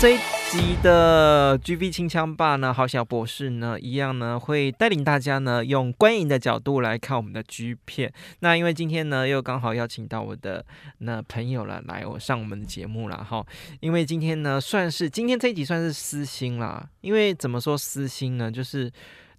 [0.00, 0.18] 这一
[0.50, 8.12] 集的 GV 清枪霸呢，好小博士呢，一样呢会带领大家呢用观影的角度来看我们的 G 片。
[8.40, 10.64] 那因为今天呢又刚好邀请到我的
[10.98, 13.44] 那朋友了，来我上我们的节目了哈。
[13.80, 18.50] 因为今天呢算是今天这一集算是私心啦，因为怎么说私心呢？
[18.50, 18.90] 就是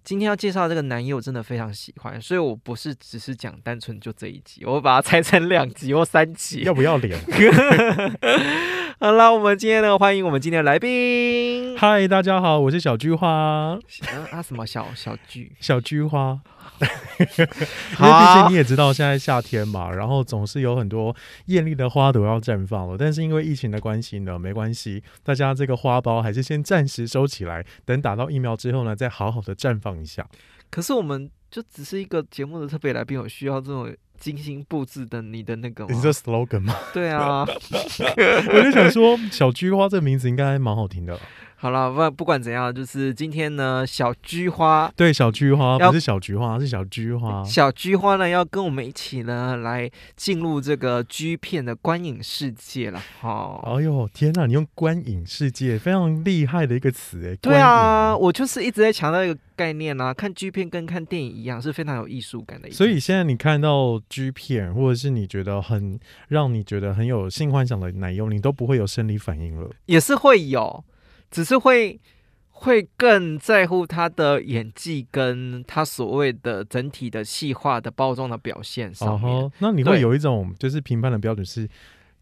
[0.06, 7.18] 今天要介绍这个男友真的非常喜欢，所以我不是只是讲单纯就这一集，我把它拆成两集或三集，要不要脸？
[9.00, 11.76] 好了，我们今天呢，欢迎我们今天的来宾。
[11.76, 13.76] 嗨，大家好，我是小菊花。
[14.30, 15.50] 啊什么小小菊？
[15.58, 16.40] 小菊花。
[17.18, 21.14] 因为毕竟你也知道，现在夏天嘛，然后总是有很多
[21.46, 22.96] 艳丽的花朵要绽放了。
[22.98, 30.26] 但是因为疫情的关系呢，没关系，大家这个花苞还是先暂时收起来，等打到疫苗之后呢，再好好的绽放一下。
[30.70, 35.94] 可是我们就只是一个节目的特别来宾，有需要这种精心布置的你的那个吗？
[35.94, 36.74] 你这 slogan 吗？
[36.92, 41.18] 对啊， 我就想说，小菊花这个名字应该蛮好听的。
[41.58, 47.42] 好了，不不管怎样，就是今天呢，小菊花对小菊花不是小菊花，是小菊花。
[47.44, 53.02] 小菊花呢要跟我们一起呢来进入这个 G 片的观影世界了。
[53.20, 57.34] 哈，哎呦天呐，你用观影世界非常厉害的一个词哎。
[57.36, 62.70] 对啊，我就是一直在强调一个概念啊，看 G 片跟看电影一样，是非常有艺术感的。
[62.70, 65.98] 所以现在你看到 G 片，或者是你觉得很
[66.28, 70.84] 让你觉得很有性幻想的奶油，你都不会有生理反应了，也是会有。
[71.36, 72.00] 只是会
[72.48, 79.52] 会更在乎他的演技，跟他所谓的整体的细化的包装的表现上面。
[79.58, 81.68] 那你会有一种就是评判的标准是，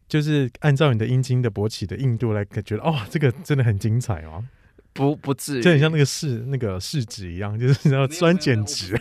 [0.08, 4.44] 就是按照你的阴茎的勃起的硬度来觉得，哦，这个真的很精彩哦。
[4.92, 9.00] 不不至于，就很像那个试那个试纸一样，就是要酸碱值。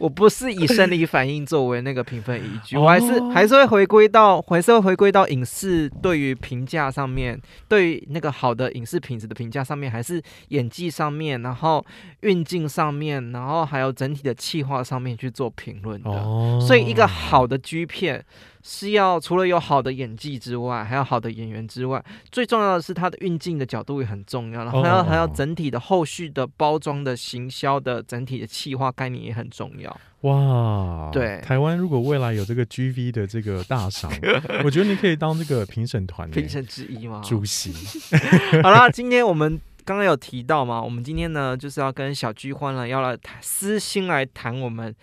[0.00, 11.84] 我不是以生理反应作为那个评分依据， 我还是还是会回归到，还是会回归到影视对于评价上面，对于那个好的影视品质的评价上面，还是演技上面，然后
[12.22, 16.60] 运镜上面，然后还有整体的气化上面去做评论的。
[16.60, 18.24] 所以一个好的 G 片。
[18.62, 30.00] 是要除了有好的演技之外，还有好的演员之外，最重要的是它的运镜的角度也很重要，然后还要还要整体的后续的包装的行销的整体的企划概念也很重要。
[30.20, 34.12] 哇，对，台湾如果未来有这个 GV 的这个大赏，
[34.62, 37.22] 我觉得你可以当这个评审团评审之一吗？
[37.24, 37.72] 主席。
[38.62, 44.94] 好啦，今天我们刚刚有提到嘛，我们今天呢就是要跟小菊欢了要来谈私心来谈我们。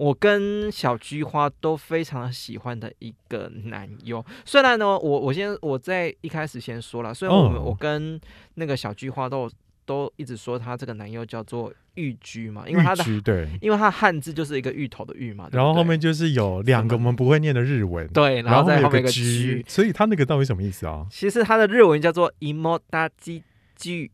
[0.00, 8.18] 我跟小菊花都非常喜欢的一个男优，虽然呢，我我先我在一开始先说了，虽然我们我跟
[8.54, 9.50] 那个小菊花都
[9.84, 21.06] 都一直说他这个男优叫做玉居嘛，因为他的对，因为他汉字就是一个芋头的芋嘛，然后后面就是有两个我们不会念的日文，对，然后再后面一个居，所以他那个到底什么意思啊？
[21.10, 23.42] 其实他的日文叫做 imodaji
[23.76, 24.10] 居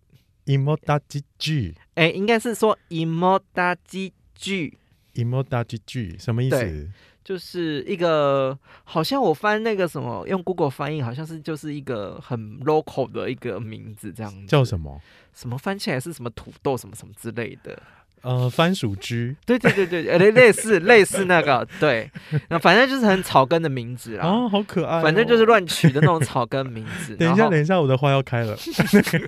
[0.46, 4.76] ，imodaji 居，哎，应该是说 imodaji 居。
[5.16, 6.88] Emoji 什么意思？
[7.24, 15.00] 就是一个好像我翻那个什么用 Google 翻译，好像是就是一个很 local 的一个名字，这样子叫什么？
[15.34, 17.82] 什么翻起来是什么土豆什么什么之类的。
[18.22, 22.10] 呃，番薯汁，对对对对，类类似 类似那个，对，
[22.48, 27.14] 那反正就是很草根的名字啦，哦，好可爱，反正就是乱取的那种草根名字。
[27.18, 28.56] 等一下，等一下，我的花要开了，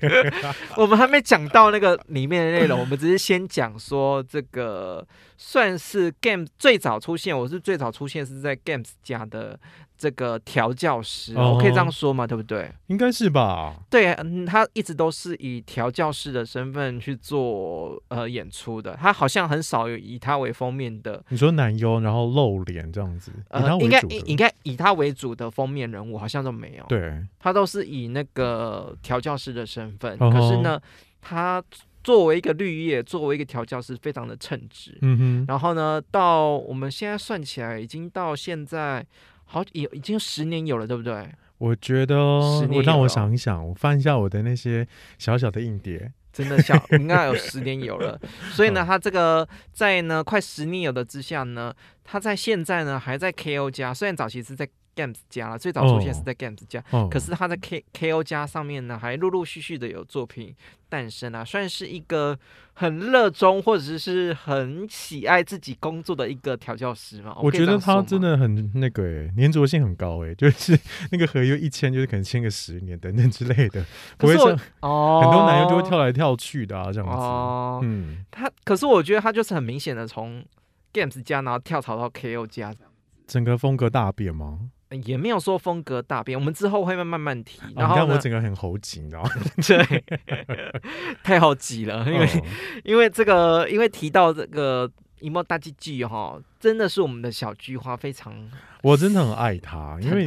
[0.76, 5.06] 我们还没讲到那个里面的内容，我们只是先讲说这个
[5.38, 9.58] 算是 Game 最早出现，我是最早出现是在 Games 家的。
[10.00, 12.24] 这个调教师，我可以这样说嘛？
[12.24, 12.70] 对不对？
[12.86, 13.74] 应该是吧。
[13.90, 21.20] 对，嗯，他一直都是以调教师的身份去做呃演出的，他好像很少有以他为封面的。
[21.30, 26.84] 你说男优，然后露脸这样子，呃，应该应该以他为主的封面人物好像都没有。
[26.88, 30.16] 对，他都是以那个调教师的身份。
[30.16, 30.80] 可是呢，
[31.20, 31.60] 他
[32.08, 34.96] 作为一个绿叶，作为一个调教师，非常的称职。
[35.02, 35.44] 嗯哼。
[35.46, 39.04] 然后呢，到我们现在算起来，已经到现在。
[39.44, 41.28] 好，已已经十年有了，对不对？
[41.58, 42.16] 我觉得，
[42.70, 44.88] 我让我想一想，我翻一下我的那些
[45.18, 48.18] 小小的硬碟，真的小，应该有十年有了。
[48.52, 51.74] 所以呢，他这个在呢快十年有的之下呢，
[52.04, 54.66] 他在现在呢还在 KO 家，虽然早期是在
[54.98, 60.52] Games 家了，最早出现是在 Games 家，哦，可是他在 K KO 家上面呢，还陆陆续续的有作品
[60.88, 62.36] 诞生啊，算是一个
[62.74, 67.36] 很热衷或者是很喜爱自己工作的一个调教师嘛。
[67.40, 70.76] 我觉得他真的很那个诶，粘着性很高诶，就是
[71.12, 73.84] 那个合约一签就是可能签个十年等等之类的，
[74.18, 77.14] 不会可是我像哦，很多男优就会跳来跳去的啊，这样子。
[77.14, 80.44] 哦，嗯，他可是我觉得他就是很明显的从
[80.92, 82.74] Games 家，然后跳槽到 KO 家，
[83.26, 84.70] 整个风格大变吗？
[85.04, 87.60] 也没有说风格大变，我们之后会慢慢慢提。
[87.76, 89.30] 然后呢，整个很猴急，你知道吗？
[89.66, 90.04] 对，
[91.22, 92.42] 太好挤了，因为、哦
[92.84, 94.90] 因为这个，因为提到这个
[95.20, 98.50] 一幕大剧剧哈，真的是我们的小菊花非常
[98.82, 100.24] 我真的很爱他，因为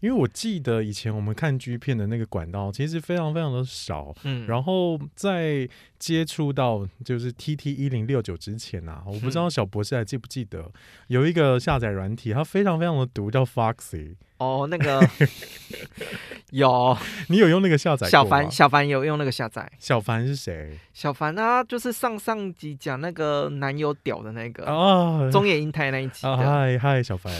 [0.00, 10.70] 因为我记得以前我们看 G 片的那个管道其实非常非常的少，嗯，然后在接触到就是 TT 一零六九之前啊，我不知道小博士还记不记得
[11.08, 14.16] 有一个下载软体，它非常非常的毒，叫 Foxy。
[14.38, 15.00] 哦，那个
[16.50, 16.96] 有。
[17.28, 20.76] 你有用那个下载小凡，小凡有用那个下载，小凡是谁？
[20.92, 24.64] 小凡啊，就是上上集讲那个男友屌的那个。
[24.64, 25.30] 啊？
[25.30, 27.32] 中野英台那一集啊，的，嗨嗨，小凡。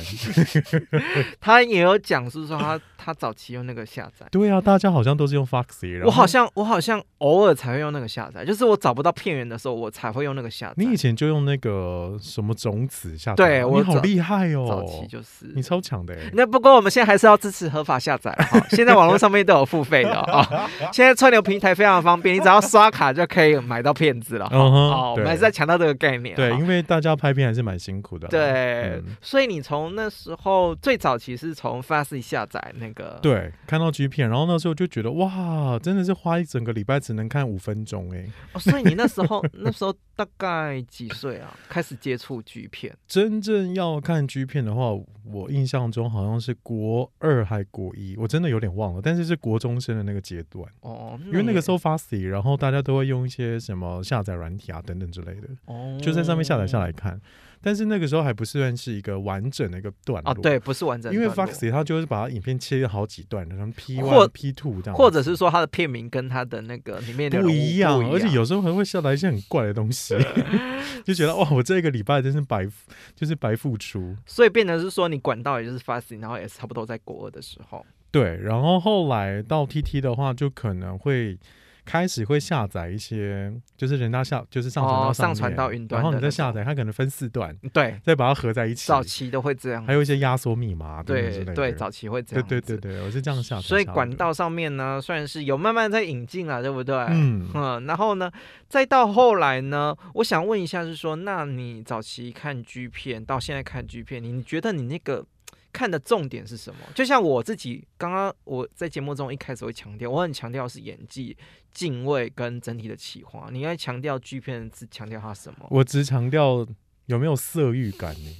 [1.40, 4.26] 他也有讲，是说他他早期用那个下载。
[4.30, 10.74] 对啊，大家好像都是用 Foxy，我好像我好像偶尔才会用那个下载，就是我找不到片源的时候，我才会用那个下载。
[10.76, 24.56] 你以前就用那个什么种子下载，对我你好厉害哦，早期就是你超强的欸那不过我们现在还是要支持合法下载哈， 现在网络上面都有付费的啊、 现在串流平台非常方便，你只要刷卡就可以买到片子了哈。
[24.56, 26.36] 嗯哼哦，我们还是在强调这个概念。
[26.36, 28.29] 对，因为大家拍片还是蛮辛苦的。
[28.29, 41.56] 对，嗯所以你从那时候最早其实从 Fast 下载那个，对，看到 G 片，然后那时候就觉得哇，真的是花一整个礼拜只能看五分钟哎，哦，所以你那时候 那时候大概几岁啊？
[41.69, 42.97] 开始接触 G 片？
[43.06, 44.91] 真正要看 G 片的话，
[45.25, 57.20] 我印象中好像是国二还国一，我真的有点忘了，但是是国中生的那个阶段，哦，因为那个时候候 Fasty，然后大家都会用一些什么下载软体啊等等之类的，哦就在上面下载下来看。
[57.62, 60.32] 但是那个时候还不算是一个完整的一个段落。
[60.32, 70.17] 哦，对，不是完整的因为 Foxy 他就是把它影片切了好几段，然后 P 或 one、P two 这样，或者是说他的片名跟他的那个里面的不一样，而且有时候还会下载一些很怪的东西，
[71.05, 72.67] 就觉得哇，我这个礼拜真是白，
[73.14, 74.17] 就是白付出。
[74.26, 77.87] 所以变成是说你管道也就是 Foxy，然后也是差不多在国二的时候。
[78.11, 81.38] 对，然后后来到 TT 的话，就可能会
[81.84, 88.87] 开始会下载一些，就是人家下就是上传到哦上传到云端然后你再下载，它可能分四段，对，再把它合在一起。
[88.87, 89.93] 早期都会这样还。
[89.93, 91.02] 有一些压缩密码。
[91.02, 92.49] 对对，早期会这对样。
[92.49, 93.62] 对对对，我是这样下载。
[93.62, 96.96] 所以管道上面呢，算是有慢慢在引进了，对不对？
[97.11, 98.31] 嗯，嗯，然后呢，
[98.69, 105.25] 再到后来呢，我想问一下，是说，那你早期看 G 片到现在看 G 片，你你觉得你那个
[105.72, 106.80] 看的重点是什么？
[106.94, 111.36] 就像我自己刚刚我在节目中一开始会强调，我很强调是演技、
[111.72, 113.48] 敬畏跟整体的企划。
[113.50, 115.66] 你应该强调剧片是强调它什么？
[115.70, 116.66] 我只强调
[117.06, 118.30] 有没有色欲感呢？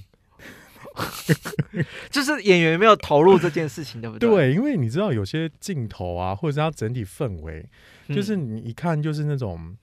[2.11, 4.29] 就是演员有没有投入这件事情，对不对？
[4.29, 7.67] 对，因为你知道有些镜头啊，或者是它整体氛围，
[8.09, 9.75] 嗯，就是你一看就是那种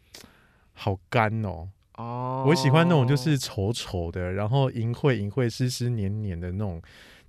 [0.73, 1.67] 好干哦。
[1.95, 6.79] 哦，我喜欢那种就是丑丑的，然后淫秽淫秽、湿湿黏黏的那种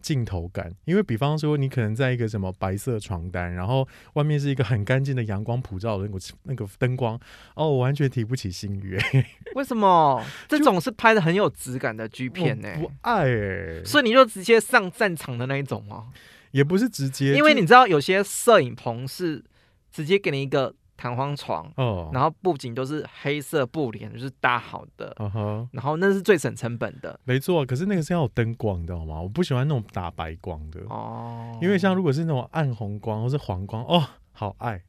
[0.01, 0.73] 镜头感。
[0.85, 7.19] 因为比方说，你可能在一个什么白色床单，然后外面是一个很干净的阳光普照的那个那个灯光，
[7.55, 8.99] 哦，我完全提不起性欲，
[9.55, 16.09] 为什么这种是拍的很有质感的剧片呢、我不爱哎、所以你就直接上战场的那一种吗？
[16.53, 19.45] 也不是直接，因为你知道有些摄影棚是
[19.93, 25.69] 直接给你一个弹簧床，哦，然后布景都是黑色布帘，就是搭好的，嗯哼。
[25.73, 29.19] 然后那是最省成本的没错，可是那个是要有灯光，你知道吗？
[29.19, 31.59] 我不喜欢那种打白光的，哦。
[31.63, 34.83] 因为像如果是那种暗红光或是黄光，哦，好爱，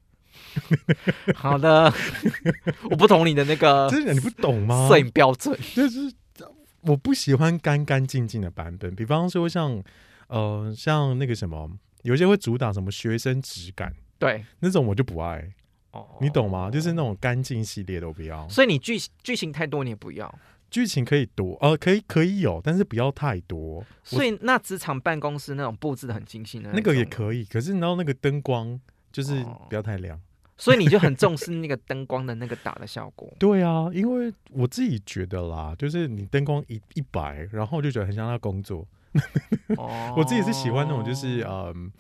[1.34, 1.90] 好的，
[2.90, 4.90] 我不懂你的那个 真的你不懂吗？
[4.90, 6.12] 摄影标准就是
[6.82, 9.82] 我不喜欢干干净净的版本，比方说像
[10.28, 15.48] 呃像那个什么，有些会主打什么学生质感对那种，我就不爱，
[15.92, 16.70] 哦，你懂吗？
[16.72, 20.34] 就是那种干净系列都不要，所以你剧剧情太多你也不要，
[20.70, 23.84] 剧情可以多，呃，可以可以有，但是不要太多。
[24.04, 27.04] 所以那职场办公室那种布置的很精心的那个也。
[27.06, 28.80] 可以，可是你知道那个灯光
[29.12, 30.20] 就是哦不要太亮。
[30.58, 33.28] 所以你就很重视那个灯光的那个打的效果。
[33.40, 38.88] 对啊，因为我自己觉得啦，就是你灯光一一白，然后就觉得很像在工作。
[39.76, 41.92] 哦 我自己是喜欢那种，就是嗯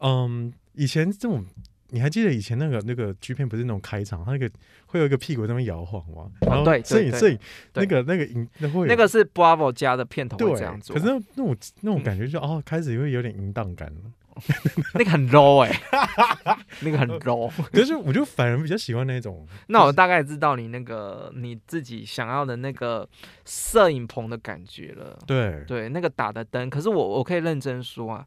[0.00, 1.44] 嗯，以前这种
[1.90, 4.50] 你还记得以前那个那个 G 片不是那种开场，它那个
[4.86, 6.30] 会有一个屁股在那边摇晃吗？
[6.40, 7.38] 然后摄影对摄影
[7.74, 14.00] 那个那个影那会那个是 Bravo 家的片头这样，做，可是那那种那种感觉就哦，开始会有点淫荡感了。
[14.92, 15.80] 那个很 low 哎、
[16.84, 17.50] 那个很 low。
[17.72, 23.08] 可是我就反而比较喜欢那种，那我大概知道你那个你自己想要的那个
[23.46, 25.18] 摄影棚的感觉了。
[25.26, 28.26] 对对，那个打的灯，可是我我可以认真说啊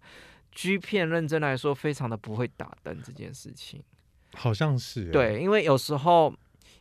[0.51, 3.83] ，G 片认真来说非常的不会打灯这件事情。
[4.35, 6.33] 好像是欸对，因为有时候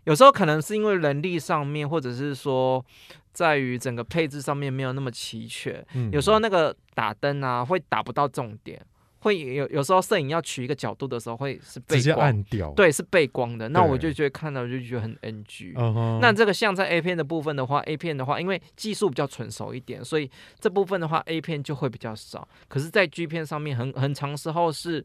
[0.05, 2.85] 有时候可能是因为人力上面，或者是说
[3.33, 8.85] 在于整个配置上面没有那么齐全，嗯有时候那个打灯啊会打不到重点，
[9.21, 15.73] 会有有时候摄影要取一个角度的时候会是背直接光，暗掉。，对，是背光的，那我就觉得看到就觉得很 NG。
[16.21, 22.47] 那这个像在 A 片的部分的话，A 片的话，因为技术比较纯熟一点，所以这部分的话 A 片就会比较少。
[22.69, 25.05] 可是，在 G 片上面很很长时候是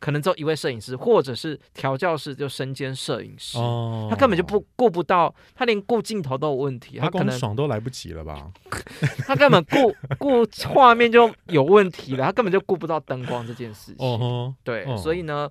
[0.00, 8.50] 可能只有一位摄影师，或者是调教师就身兼摄影师，哦，他根本就不顾不到，他连顾镜头都有问题，他可能爽都来不及了吧？
[9.26, 14.06] 他根本顾 顾画面就有问题了，他根本就顾不到灯光这件事情。
[14.06, 15.48] 哦，对，哦所以呢，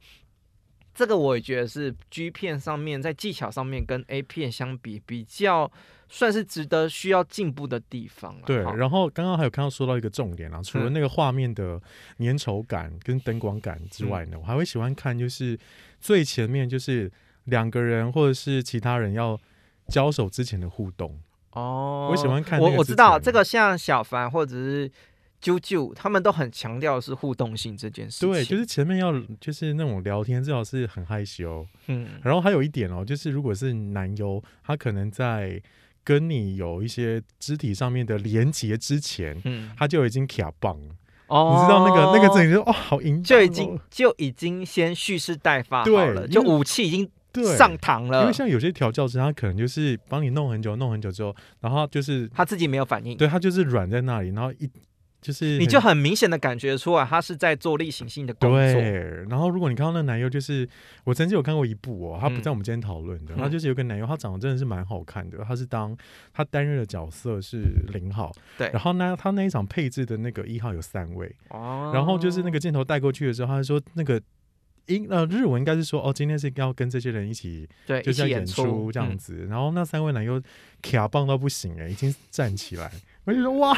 [0.93, 5.71] 这个我也觉得是 G 片上面在技巧上面跟 A 片相比，比较
[6.07, 8.41] 算是值得需要进步的地方了。
[8.45, 11.81] 对，然后刚刚还有看到说到一个重点啊，除了嗯那个画面的
[12.19, 15.57] 粘稠感跟灯光感之外呢，我还会喜欢看就是
[15.99, 17.11] 最前面就是
[17.45, 19.39] 两个人或者是其他人要
[19.87, 21.19] 交手之前的互动。
[21.53, 24.91] 哦，我喜欢看我我知道这个，像小凡或者是
[25.43, 28.31] 啾啾，他们都很强调是互动性这件事情。
[28.31, 31.67] 对，就是前面要就是那种聊天，最好是很害羞。
[31.87, 35.61] 嗯，然后还有一点哦，就是如果是男优，他可能在
[36.03, 40.95] 跟你有一些肢体上面的连接之前，嗯，他就已经卡棒了。
[41.27, 53.17] 哦，你知道那个那个这里就哦，好淫荡哦，就已经就已经先蓄势待发了，就武器已经对上膛了因为，像有些调教师，他可能就是帮你弄很久，弄很久之后，然后就是他自己没有反应。
[53.17, 54.69] 对他就是软在那里，然后一
[55.23, 58.59] 就是你就很明显的感觉出来，他是在做例行性的工作。
[58.59, 59.25] 对。
[59.29, 60.67] 然后如果你看到那男优，就是
[61.05, 65.97] 我曾经有看过一部哦，他不嗯在我们今天讨论的，嗯他就是有个男优，他长得真的是蛮好看的，他是当
[66.33, 67.63] 他担任的角色是
[67.93, 74.21] 零号，对然后呢，他那一场配置的那个一号有三位，哦然后就是那个镜头带过去的时候，他就说那个。
[74.87, 79.47] 英呃日文应该是说哦，今天是要跟这些人一起对，一就是要演出出这样嗯子。
[79.49, 80.43] 然后那三位男优
[80.81, 82.91] 卡棒到不行哎、已经站起来，
[83.25, 83.77] 我就说哇，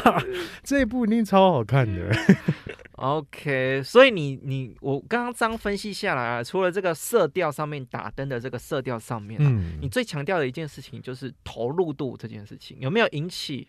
[0.62, 2.10] 这一部一定超好看的。
[2.96, 13.68] OK，所以你你我刚刚这样分析下来啊，除了这个色调上面打灯的这个色调上面、啊，嗯你最强调的一件事情就是投入度这件事情，有没有引起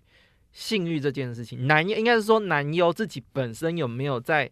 [0.53, 1.67] 性欲这件事情？
[1.67, 4.49] 男优应该是说男优自己本身有没有在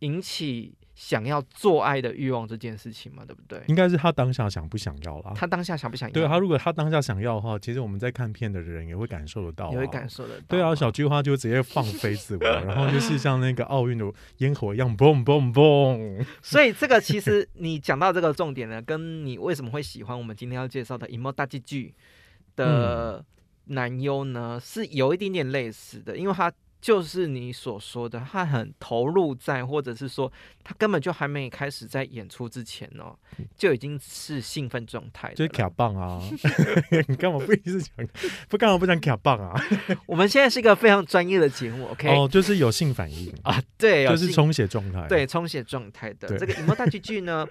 [0.00, 3.24] 引起想要做爱的欲望这件事情嘛？
[3.24, 3.60] 对不对？
[3.66, 5.32] 应该是他当下想不想要啦。
[5.34, 6.12] 他当下想不想要？
[6.12, 10.44] 对他，如果他当下想要的话，其实我们在看片的人也会感受得到、啊，也会感受得到。
[10.48, 14.04] 对啊，小菊花就直接放飞自我， 然后就是像那个奥运的
[14.38, 16.24] 烟火一样，，boom boom boom。
[16.40, 21.92] 所以这个其实你讲到这个重点呢，跟你为什么会喜欢我们今天要介绍的《一幕大剧剧》
[22.56, 23.24] 的
[23.66, 26.52] 男优呢，是有一点点类似的，因为他
[26.84, 30.30] 就是你所说的，他很投入在，或者是说
[30.62, 33.16] 他根本就还没开始在演出之前哦，
[33.56, 35.32] 就已经是兴奋状态。
[35.32, 36.20] 就是卡棒啊！
[37.08, 38.06] 你干嘛不一直讲？
[38.50, 39.58] 不干嘛不讲卡棒啊？
[40.04, 45.08] 我们现在是一个非常专业的节目，OK？、哦，就是有性反应，啊，对，就是充血状态。
[45.08, 47.48] 对，充血状态的这个荧幕大剧剧呢，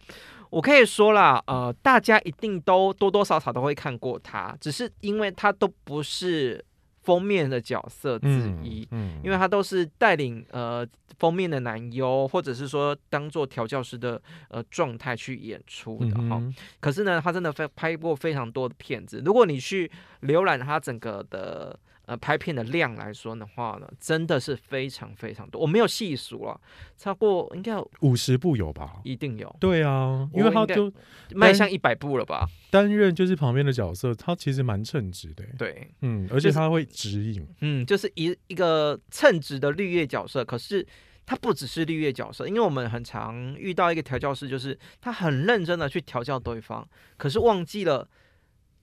[0.51, 6.63] 我可以说啦，呃，大家一定都多多少少都会看过它，只是因为它都不是
[7.03, 8.27] 封面的角色之
[8.61, 10.87] 一，嗯因为他都是带领呃
[11.19, 16.41] 封面的男优，或者是说当做调教师的呃状态去演出的哈、
[16.79, 19.21] 可是呢，他真的非拍过非常多的片子。
[19.23, 19.89] 如果你去
[20.21, 25.61] 浏览他整个的呃拍片的量来说的话呢，真的是非常非常多。
[25.61, 26.59] 我没有细数了，
[26.97, 29.01] 超过应该有五十部有吧？
[29.03, 30.91] 一定有，对啊，因为他就
[31.33, 32.45] 迈向一百部了吧？
[32.69, 35.55] 担任就是旁边的角色，他其实蛮称职的欸。
[35.57, 37.47] 对，嗯，而且他会指引。
[37.61, 40.85] 嗯，就是一一个称职的绿叶角色，可是。
[41.25, 48.05] 他不只是绿叶角色，因为我们很常遇到一个调教师，就是他很认真的去调教对方，可是忘记了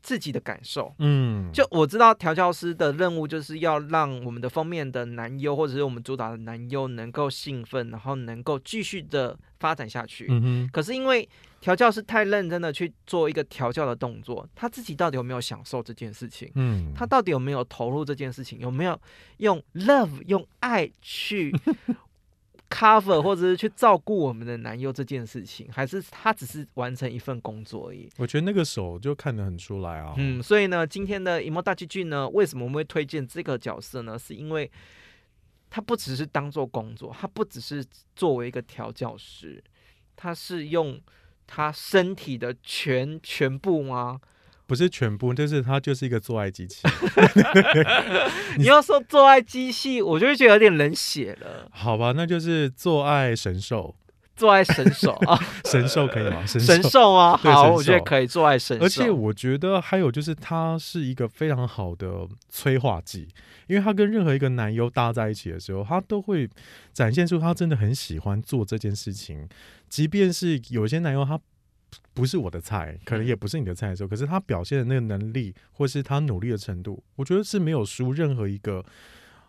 [0.03, 0.95] 自己的感受。
[0.99, 10.27] 嗯，就我知道调教师的任务就是要让我们的封面的男优或者是我们主打的男优能够兴奋，然后能够继续的发展下去。
[10.29, 11.29] 嗯哼，可是因为
[11.61, 16.51] 调教师太认真的去做一个调教的动作，他自己到底有没有享受这件事情？
[16.55, 18.59] 嗯，他到底有没有投入这件事情？
[18.59, 18.99] 有没有
[19.39, 21.55] 用 love 用爱去
[22.71, 28.09] cover 或者是去照顾我们的男优这件事情，还是他只是完成一份工作而已？
[28.17, 30.15] 我觉得那个手就看得很出来啊。
[30.17, 34.19] 嗯，所以呢，今天的一幕大剧剧呢，为什么我们会推荐这个角色呢？
[34.19, 34.71] 是因为
[35.69, 37.85] 他不只是当做工作，他不只是
[38.15, 39.63] 作为一个调教师，
[40.17, 41.01] 他是用
[41.47, 44.21] 他身体的全全部吗？
[44.71, 46.87] 不是全部，就是它就是一个做爱机器。
[48.57, 51.67] 你要说做爱机器，我就会觉得有点冷血了。
[51.73, 53.97] 好吧，那就是做爱神兽，
[54.37, 55.37] 做爱神兽啊，
[55.67, 56.47] 神兽可以吗？
[56.47, 56.89] 神神兽。
[56.89, 57.37] 兽吗？
[57.37, 58.85] 好，我觉得可以做爱神兽。
[58.85, 63.27] 而且我觉得还有就是，它是一个非常好的催化剂，
[63.67, 66.49] 因为它跟任何一个男优搭在一起的时候，他都会
[66.93, 69.49] 展现出他真的很喜欢做这件事情。
[69.89, 71.37] 即便是有些男优他
[72.15, 78.85] 不是我的菜，可能也不是你的菜的时候，可是他表现的那个能力，或是他努力的程度，我觉得是没有输任何一个。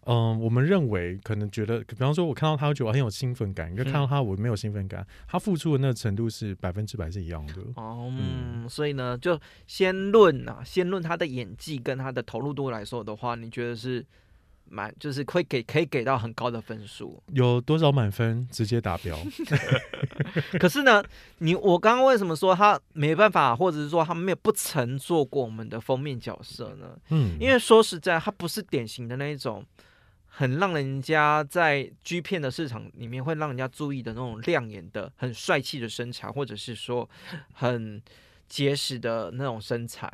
[0.06, 5.06] 嗯，我们认为可能觉得，比方说，我看到他，我觉得很有兴奋感；，就看到他，我没有兴奋感。
[5.28, 7.62] 他付出的那个程度是百分之百是一样的。
[7.76, 14.04] 哦，嗯，所以呢，就先论啊，先论他的演技跟他的投入度来说的话，你觉得是
[14.72, 17.22] 蛮，就是会给可以给到很高的分数。
[17.34, 19.18] 有多少满分直接达标？
[20.58, 21.04] 可是呢，
[21.40, 26.98] 你我刚刚为什么说他没办法，或者是说他没有不曾做过我们的封面角色呢？
[27.10, 29.66] 嗯，因为说实在，他不是典型的那一种。
[30.34, 37.08] 很让人家在 G 片的市场里面会让人家注意的那种亮眼的、很帅气的身材，或者是说
[37.52, 38.02] 很
[38.48, 40.10] 结实的那种身材。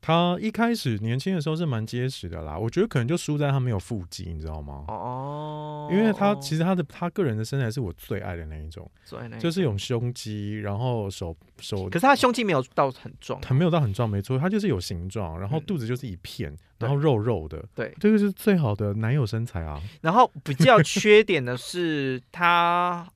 [0.00, 4.84] 他一开始年轻的时候是蛮结实的啦，我觉得可能就输在他没有腹肌，你知道吗？
[4.88, 8.90] 哦，因为他其实他的他个人的身材是我最爱的那一种，
[9.38, 17.94] 就是有胸肌，然后手手可是他胸肌没有到很壮，他没有到很壮，没错，他就是有形状，然后嗯肚子就是一片，然后肉肉的，对。
[18.00, 19.80] 这个是最好的男友身材啊。
[20.00, 23.06] 然后比较缺点的是，他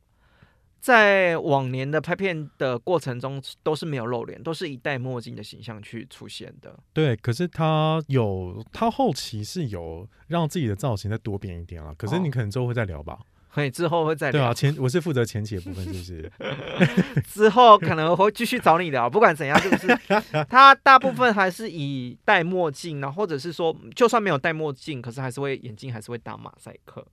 [0.84, 6.78] 在往年的拍片的过程中都是没有露脸，都是以戴墨镜的形象去出现的。
[6.92, 11.94] 对，可是他有他后期是有让自己的造型再多变一点啊。
[11.96, 13.18] 可是哦你可能之后会再聊吧？
[13.50, 16.30] 可以之后会再 聊，对啊，前我是负责前期的部分，是不是？
[17.32, 19.08] 之后可能会继续找你聊。
[19.08, 19.86] 不管怎样，就是
[20.50, 27.06] 他大部分还是以戴墨镜，然后或者是说，就算没有戴墨镜，可是还是会眼睛还是会打马赛克。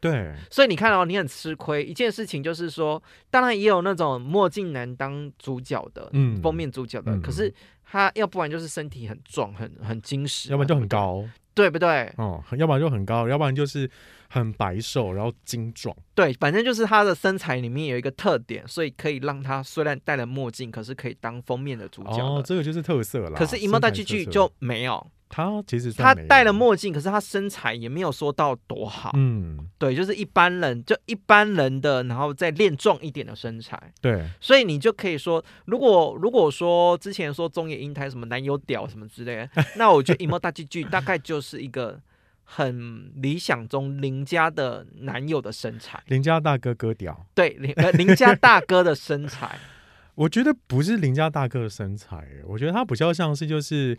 [0.00, 1.84] 对，所以你看哦，你很吃亏。
[1.84, 7.52] 一件事情就是说，当然也有那种墨镜男当主角的，嗯封面主角的，嗯可是
[7.84, 12.10] 他要不然就是身体很壮，很很精实，要不然就很高，对不对？
[12.16, 13.90] 哦、要不然就很高，要不然就是
[14.28, 15.94] 很白瘦，然后精壮。
[16.14, 23.32] 对，反正就是他的身材里面有一个特点，所以可以让他虽然戴了墨镜，可是可以当封面的主角哦，这个就是特色啦。
[23.36, 29.12] 可是《一幕大剧剧》身材特色就没有，他其实他戴了，墨镜，可是他身材也没有说到多好。
[29.14, 33.80] 嗯，对，就是一般人，就一般人的，然后再练壮一点的身材。
[34.00, 42.00] 对，所以你就可以说，如果如果说之前说中野英台什么男友屌什么之类的， 那我觉得《荧幕大剧剧》大概就是一个
[42.42, 49.60] 很理想中邻家的男友的身材，邻家大哥哥屌，对邻呃邻家大哥的身材，
[50.16, 53.96] 我觉得不是邻家大哥的身材，我觉得他比较像是就是。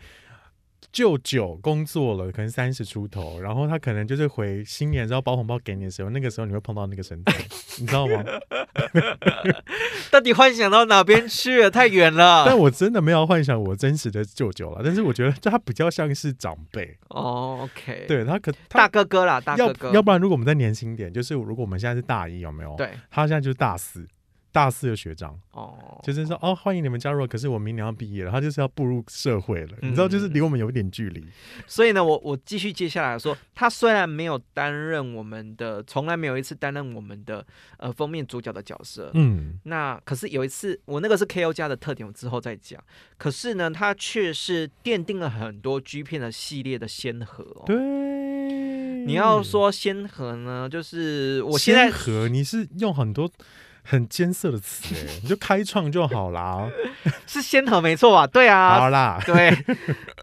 [0.90, 7.34] 舅舅工作了，可能三十出头，然后他可能就是回新年之后包红包给你的时候，那个时候你会碰到那个神童，
[7.78, 8.24] 你知道吗？
[10.10, 11.70] 到底幻想到哪边去了？
[11.70, 12.58] 太远了 但。
[12.62, 24.06] 我真的没有幻想我真实的舅舅了，但是我觉得他比较像是长辈，哦，OK，，对他可大哥哥啦，大哥哥，要不然如果我们再年轻点，就是如果我们现在是大一，有没有？，对，他现在就是大四，
[24.52, 31.26] 大四的学长，哦，就是说哦，欢迎你们加入，可是我明年要毕业了，他就是要步入社会了，你知道，就是离我们有一点距离。
[31.66, 37.44] 所以呢，我我继续接下来说，他虽然没有担任我们的，从来没有一次担任我们的
[37.78, 39.10] 呃封面主角的角色。
[39.14, 42.78] 嗯，那可是有一次，我那个是 KO 家的特点，我之后再讲。
[43.16, 47.62] 可是呢，他却是奠定了很多 G 片的系列的先河哦。
[47.64, 47.78] 对。
[49.04, 53.28] 你要说先河呢，就是我现在先河，你是用很多
[53.82, 56.68] 很艰涩的词，哎， 你就开创就好啦。
[57.26, 59.56] 是先河没错啊，对啊好啊，啦，对。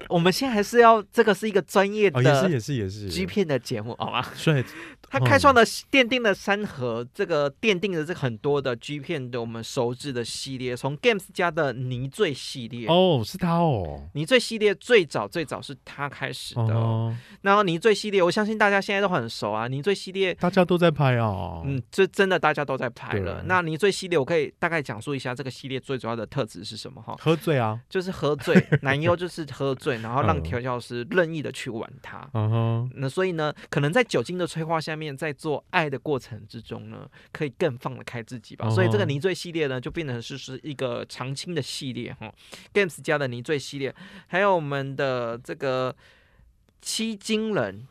[0.07, 4.25] 我们现在还是要，这个是一个专业的，也是也是也是 G 片的节目，好吗？
[4.35, 4.63] 所以
[5.09, 14.07] 他开创了奠定了山河，这个奠定了这很多的 G 片的我们熟知的系列，从 Games 家的泥醉系列，哦，是他哦。
[14.13, 20.33] 泥醉系列最早最早是他开始的，哦，然后泥醉系列，我相信大家现在都很熟啊，泥醉系列。
[20.35, 21.61] 大家都在拍啊。
[21.65, 23.43] 嗯，这真的大家都在拍了。
[23.45, 27.15] 那泥醉系列，我可以大概讲述一下这个系列最主要的特质是什么哈？
[27.19, 27.79] 喝醉啊。
[27.89, 32.29] 就是喝醉， 男优就是喝醉，然后让嗯调教师任意的去玩它。
[32.33, 35.15] 嗯哼，那所以呢，可能在酒精的催化下面。
[35.19, 38.69] 在做爱的过程之中呢，可以更放得开自己吧。
[38.69, 42.33] 所以这个哦泥醉系列呢，就变成是是一个常青的系列哈。
[42.73, 43.93] Games 家的泥醉系列，
[44.27, 45.93] 还有我们的这个
[46.81, 47.85] 七金人，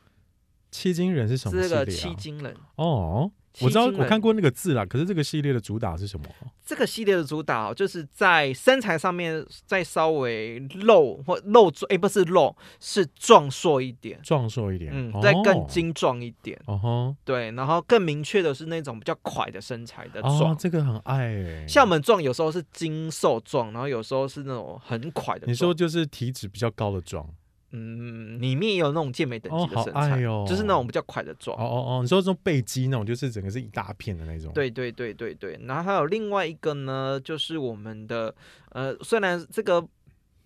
[0.71, 1.85] 七金人是什么系列、啊？
[1.85, 2.57] 这个七金人。
[2.77, 6.27] 哦，我知道我看过那个字啦，可是这个系列的主打是什么？
[6.65, 15.59] 这个系列的主打哦就是在身材上面再稍微露或露壮，哎，不是露，是壮硕一点，壮硕一点，嗯，哦再更。
[15.69, 20.53] 精壮一点，哦吼，对，然后更明确的是那种比较快的身材的壮。
[20.53, 25.47] 哦，这个很爱欸、像我们壮有时候是精瘦壮，然后有时候是那种很快的。
[25.47, 27.29] 你说就是体脂比较高的壮，
[27.71, 31.55] 嗯，里面也有那种健美等级的身材，爱哦就是那种比较快的壮。
[31.59, 38.35] 哦哦哦，你说这种背肌那种，就是整个是一大片的那种，，对对对对对，然后还有另外一个呢，就是我们的
[38.71, 39.87] 呃，虽然这个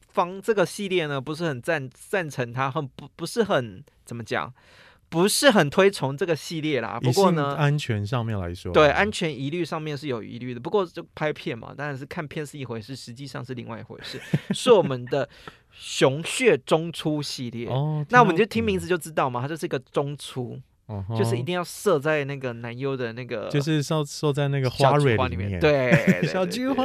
[0.09, 4.53] 方这个系列呢不是很赞赞成它，很不不是很怎么讲，
[5.13, 6.99] 不是很推崇这个系列啦。
[6.99, 10.59] 不过呢，安全上面来说，对安全疑虑上面是有疑虑的。
[10.59, 14.19] 不过就拍片嘛，当然是看片是一回事，实际上是另外一回事。
[14.55, 15.29] 是我们的
[15.71, 17.69] 熊血中出系列。
[17.69, 25.51] 哦，那我们就听名字，字就知道嘛，它就是一个中出，哦就是一定要射在那个男优的那个就是射射在那个花蕊里面。
[25.51, 26.85] 面，， 对，小菊花，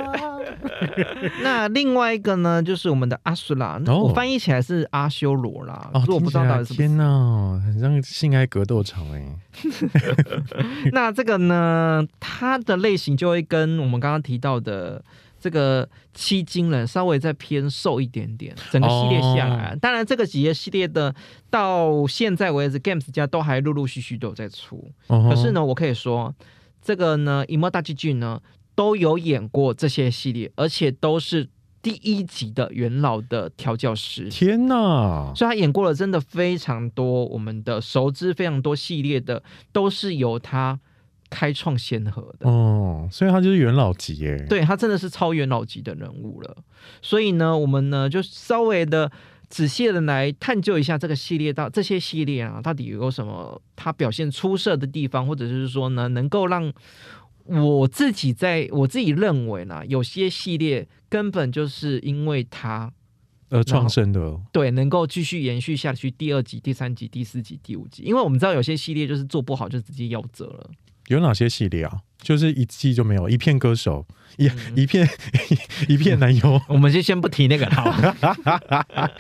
[1.43, 4.03] 那另外一个呢，就是我们的阿苏拉，哦。
[4.03, 6.73] 我翻译起来是阿修罗啦，哦，我不到底是是。
[6.75, 9.25] 天哪，很像性爱格斗场哎，
[10.93, 15.03] 那这个呢，它的类型就会跟我们刚刚提到的
[15.39, 21.13] 这个七金人稍微再偏瘦一点点，整个系列下来，哦当然这个几个系列的
[21.49, 24.91] 到现在为止，Games 家都还陆陆续续都有在出。
[25.07, 26.33] 可可是，呢，我可以说，
[26.81, 28.41] 这个呢，伊莫大基俊呢
[28.75, 31.47] 都有演过这些系列，而且都是
[31.81, 34.29] 第一集的元老的调教师。
[34.29, 40.79] 天哪，所以他演过了真的非常多，我们的熟知非常多系列的，都是由他
[41.29, 42.49] 开创先河的。
[42.49, 46.57] 哦，所以他就是元老级耶，，对他真的是超元老级的人物了。
[47.01, 49.11] 所以呢，我们呢就稍微的
[49.49, 56.71] 仔细的来探究一下这个系列到这些系列啊，到底有什么他表现出色的地方，或者是说呢，能够让
[57.45, 62.91] 我自己在我自己认为呢，有些系列根本就是因为他
[63.49, 70.69] 呃，创生的，对，能够继续延续下去，第二集、第三集、第四集、第五集，因为我们知道有些系列就是做不好就直接夭折了。
[71.07, 72.01] 有哪些系列啊？
[72.21, 74.05] 就是一季就没有，一片歌手，
[74.37, 75.07] 一、嗯一片
[75.87, 77.71] 一片男优， 我们就先不提那个了。
[77.71, 77.93] 好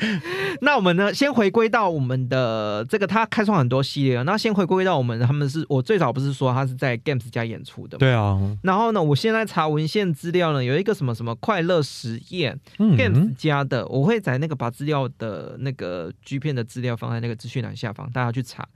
[0.61, 4.23] 那我们呢，先回归到我们的这个，他开创很多系列了。
[4.23, 7.97] 那先回归到我们，他们是我最早不是说他是在 Games 家演出的？
[7.97, 18.67] 对啊，然后呢，我现在查文献资料呢，有一个什么什么快乐实验、嗯 Games 家的，我会在那个把资料的那个 G 片的资料放在那个资讯栏下方，大家去查。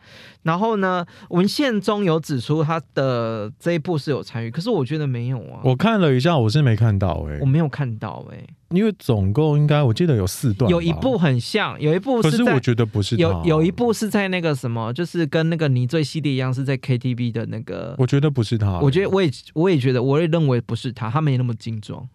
[0.43, 8.37] 然后呢，文献中有指出他的这一部是有参与，可是我觉得没有啊，我看了一下，我是没看到哎、我没有看到哎、
[8.69, 13.21] 因为总共应该我记得有四段，有一部很像，有一部是在可是我觉得不是他。
[13.23, 17.95] 有有一，部是在那个什么，就是跟那个泥醉系列一样，是在 KTV 的那个。
[17.97, 22.07] 我觉得不是他、我觉得我也我也觉得，我也认为不是他，他没那么精装。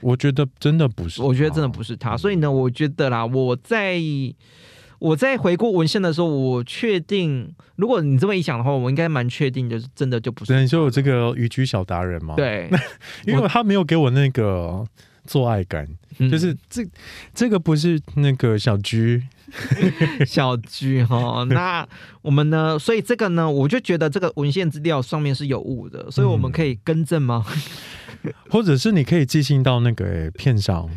[0.00, 3.96] 我觉得真的不是，我觉得真的不是他，所以呢，我觉得啦，我在
[5.02, 12.70] 我在回顾文献的时候，我确定，如果你这么一想的话，我应该蛮确定，就是真的就不是只能他说我这个渔居小达人嘛，，对，
[13.26, 14.86] 因为他没有给我那个
[15.26, 15.88] 做爱感，
[16.18, 16.86] 嗯就是这
[17.34, 19.20] 这个不是那个小居，
[20.24, 21.42] 小居哈。
[21.50, 21.84] 那
[22.22, 22.78] 我们呢？
[22.78, 27.44] 所以这个呢，我就觉得这个文献资料上面是有误的，所以我们可以更正吗？
[28.50, 30.88] 或者是你可以寄信到那个、欸片上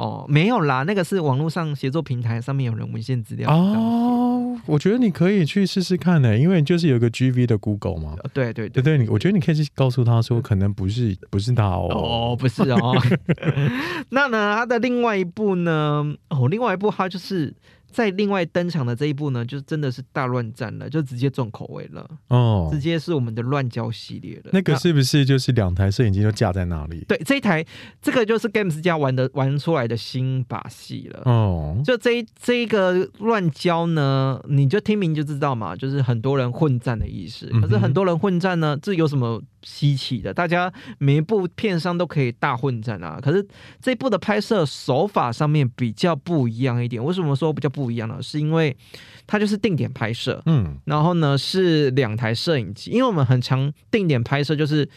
[0.00, 8.14] 哦，没有啦，那个是网络上协作平台上面有人文献资料哦，我觉得你可以去试试看呢、因为就是有一个 GV 的 Google 嘛。
[8.22, 11.88] 呃对对对对，你我觉得你可以去告诉他说，可能不是不是他哦。
[11.92, 12.96] 哦，不是哦。
[14.08, 16.14] 那呢，他的另外一部呢？
[16.30, 17.52] 哦，另外一部他就是
[17.92, 24.50] 在另外登场的这一部呢，就真的是大乱战了，就直接重口味了，哦直，接是我们的乱交系列了。
[24.52, 27.04] 那个是不是就是两台摄影机就架在那里？
[27.08, 27.64] 对这一台，
[28.00, 31.22] 这个就是 Games 家玩的玩出来的新把戏了。
[31.24, 37.46] 哦，就这一这一个乱交呢，你就听名就知道嘛，就是很多人混战的意思。
[37.60, 40.32] 可是很多人混战呢，这有什么稀奇的？
[40.32, 43.18] 大家每一部片商都可以大混战啊。
[43.22, 43.46] 可是
[43.80, 47.02] 这一部的拍摄手法上面比较不一样一点。
[47.04, 48.20] 为什么说比较不一样的？
[48.20, 48.76] 是因为
[49.28, 54.88] 它就是定点拍摄，嗯，然后呢是两台摄影机，因为我们很常定点拍摄，就是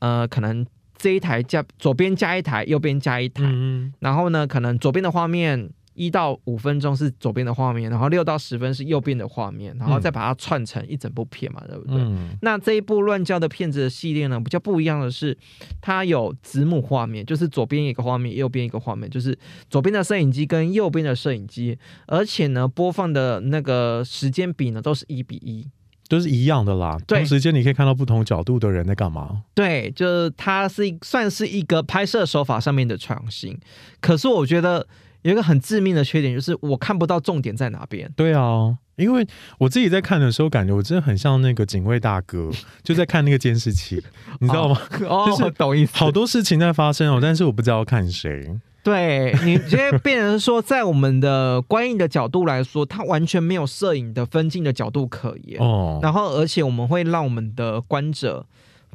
[0.00, 3.92] 呃可能这一台加左边加一台，右边加一台，嗯。
[4.00, 11.96] 然后呢可能左边的画面一到五分钟是左边的画面，然后六到十分是右边的画面，然后再把它串成一整部片嘛，对不对？
[11.98, 15.36] 嗯那这一部乱叫的片子的系列呢，比较不一样的是，
[15.80, 19.36] 它有子母画面，就是左边一个画面，右边一个画面，就是
[19.70, 25.66] 左边的摄影机跟右边的摄影机，而且呢，播放的那个时间比呢都是一比一。
[26.08, 26.96] 都是一样的啦。
[27.04, 29.42] 对同时间你可以看到不同角度的人在干嘛。
[29.54, 33.58] 对，就是它是算是一个拍摄手法上面的创新。
[34.00, 34.86] 可是我觉得
[35.22, 38.10] 有一个很致命的缺点，就是我看不到重点在哪边。
[38.16, 39.26] 对啊，因为
[39.58, 42.50] 我自己在看的时候，感觉我真的很像那个警卫大哥，
[42.82, 44.02] 就在看那个监视器，
[44.40, 44.80] 你知道吗？
[45.08, 45.96] 哦，就是懂意思。
[45.96, 48.58] 好多事情在发生哦，但是我不知道看谁。
[48.82, 55.60] 对你直接变成说，在我们的观影的角度来说，它完全没有摄影的分镜的角度可言。
[55.60, 58.46] 哦，然后，而且我们会让我们的观者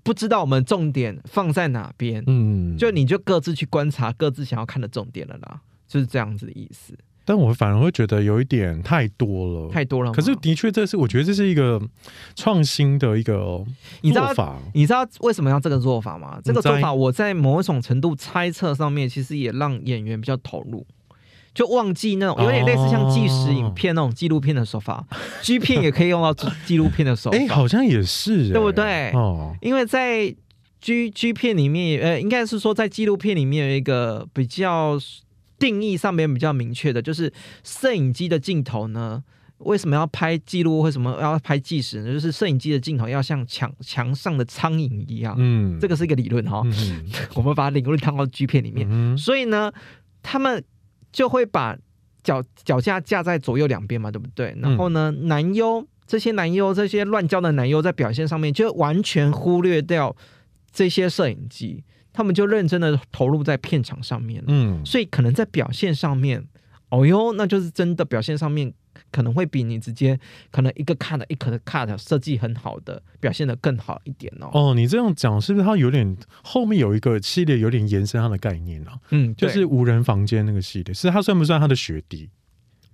[0.02, 5.60] 不知道我们重点放在哪边，嗯，就你就各自去观察各自想要看的重点了啦，
[5.92, 6.98] 就是这样子的意思。
[7.24, 11.80] 但我反而会觉得有一点太多了，太多了，可是的确，这是我觉得这是一个
[12.36, 13.64] 创新的一个
[14.02, 14.58] 你知道做法。
[14.74, 16.40] 你知道为什么要这个做法吗？
[16.44, 20.86] 这个做法我在某一种程度猜测上面，其实也让演员比较投入。
[21.54, 25.06] 就忘记那种有点类似像纪实影片那种纪录片的手法、
[25.42, 26.34] g 片也可以用到
[26.66, 27.38] 纪 录片的手法。
[27.38, 30.34] 哎、好像也是、哎对不对哦，因为在
[30.80, 34.98] G G 片里面，呃，应该是说在纪录片里面有一个比较
[35.62, 37.32] 定义上面比较明确的，就是
[37.64, 39.24] 摄影机的镜头呢，
[39.60, 40.82] 为什么要拍记录？
[40.82, 42.12] 为什么要拍计时呢？
[42.12, 47.06] 就是摄影机的镜头要像墙墙上的苍蝇一样，嗯，这个是一个理论哈、嗯。
[47.36, 49.72] 我们把理论套到 G 片里面，嗯所以呢，
[50.24, 50.64] 他们
[51.12, 51.78] 就会把
[52.24, 54.56] 脚脚架架在左右两边嘛，对不对？
[54.60, 60.16] 然后呢，男优这些男优这些乱交的男优在表现上面就完全忽略掉
[60.72, 66.48] 这些摄影机，他们就认真的投入在片场上面了，嗯，所以可能在表现上面，
[66.90, 68.74] 哦哟，那就是真的表现上面。
[69.10, 70.18] 可能会比你直接
[70.52, 74.50] 可能一个 cut 一个 cut 设计很好的表现的更好一点哦。
[74.54, 78.94] 哦，你这样讲是不是它有点后面有一个系列有点延伸它的概念啊？
[79.10, 82.30] 嗯，就是无人房间那个系列，是它算不算它的学弟？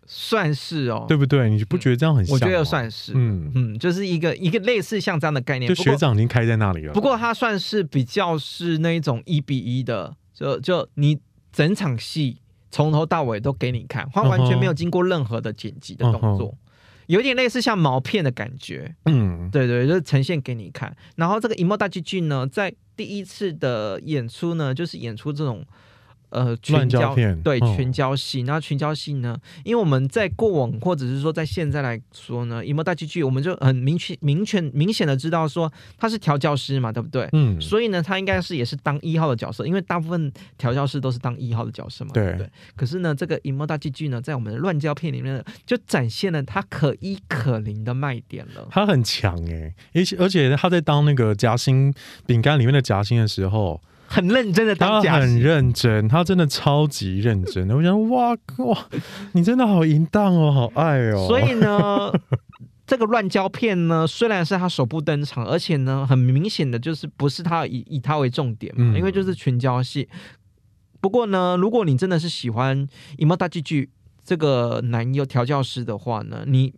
[0.10, 1.50] 算是哦，对不对？
[1.50, 2.46] 你不觉得这样很像吗？
[2.46, 5.68] 我觉得算是，嗯，嗯，就是一个一个类似像这样的概念。
[5.68, 6.94] 就学长已经开在那里了。
[6.94, 11.20] 不过他算是比较是那一种一比一的，就就你
[11.52, 12.38] 整场戏
[12.72, 16.58] 从头到尾都给你看，他完全没有经过任何的剪辑的动作，
[17.08, 18.96] 有点类似像毛片的感觉。
[19.08, 20.96] 嗯，对对，就是呈现给你看。
[21.18, 25.66] 然后这个《银幕大剧剧》呢，在第一次的演出呢，就是演出这种。
[26.30, 29.38] 呃，全乱交交片哦对全交戏，那全交戏呢？
[29.64, 37.30] 因为我们在过往或者是说在现在来说呢，《银幕大剧剧》我们就很明确、明确、明显的知道说他是调教师嘛，对不对？
[37.32, 42.50] 嗯，所以呢，他应该是也是当一号的角色，因为大部分调教师都是当一号的角色嘛，对对不对？
[42.76, 48.68] 可是呢，这个《银幕大剧剧》呢，在我们的乱交片里面呢，就展现了他可一可零的卖点了。
[48.70, 51.94] 他很强哎、而且而且他在当那个夹心
[52.26, 57.76] 饼干里面的夹心的时候，很认真的他当假很，认真，他真的超级认真的。
[57.76, 58.88] 我想，哇哇，
[59.34, 61.28] 你真的好淫荡哦，好爱哦。
[61.28, 62.12] 所以呢，
[62.88, 70.08] 这个乱交片呢，虽然是他首部登场，而且呢，很明显的就是不是他以以他为重点嘛，嗯因为就是群交戏。
[71.00, 73.86] 不过呢，如果你真的是喜欢《伊莫大剧剧》
[74.24, 76.74] 这个男优调教师的话呢，你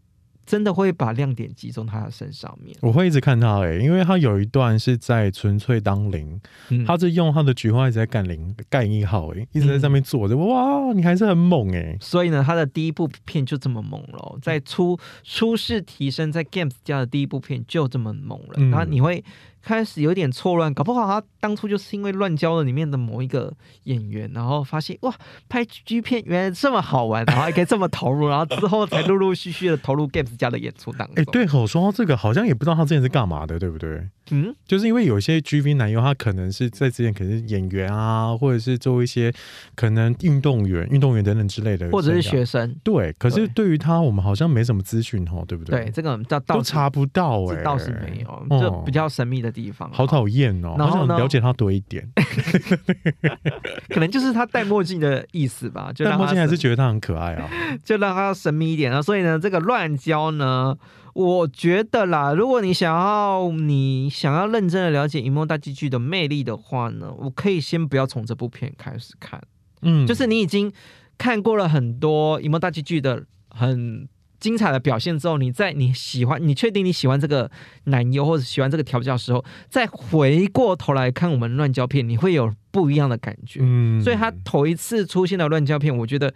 [0.50, 2.76] 真的会把亮点集中他的身上面。
[2.82, 6.84] 我会一直看他哎、因为他有一段是在纯粹当零，嗯。
[6.86, 18.72] 他是用他的菊花一直在干零干一号哎、一直在上面坐着，哇，你还是很猛哎、所以呢，他的第一部片就这么猛了哦，在初初试提升，在 Games 家的第一部片就这么猛了，嗯。
[18.72, 19.24] 然后你会
[19.70, 23.54] 开始有点错乱，搞不好他当初就是因为乱交了里面的某一个
[23.84, 25.14] 演员，然后发现哇，
[25.48, 31.16] 拍 G 片原来这么好玩，然后还 可以这么投入，然后之后才陆陆续续的投入 Games 家的演出当中。
[31.18, 34.10] 哎、对我，说到这个，好像也不知道他之前是干嘛的，对不对？
[34.32, 39.34] 嗯，就是因为有些 GV 男优，他可能是在之前可能是演员啊，或者是做一些
[39.76, 42.40] 可能运动员、运动员等等之类的，或者是学。
[42.50, 45.84] 生，对，可是对对于他，我们好像没什么资讯哦，对不对？
[45.84, 49.92] 对，这个倒倒是都查不到哎、这倒是没有，哦就比较神秘的地方。
[49.92, 52.08] 好讨厌哦，然后了解他多一点。
[53.90, 57.50] 可能就是他戴墨镜的意思吧，就戴墨镜还是觉得他很可爱啊。
[57.84, 59.02] 就让他神秘一点啊。
[59.02, 60.78] 所以呢，这个乱交呢，
[61.14, 69.42] 我觉得啦，如果你想要你想要认真的了解《银幕大剧剧》的魅力的话呢，我可以先不要从这部片开始看，
[69.82, 70.72] 嗯，就是你已经
[71.18, 74.08] 看过了很多《银幕大剧剧》的很。
[74.40, 77.50] 精彩的表现之后，你在你喜欢，你确定你喜欢这个
[77.86, 83.60] 男优或者喜欢这个调教的时候，再回过头来看我们乱交片，你会有不一样的感觉。
[83.62, 84.02] 嗯。
[84.02, 86.34] 所以他头一次出现的乱交片，我觉得，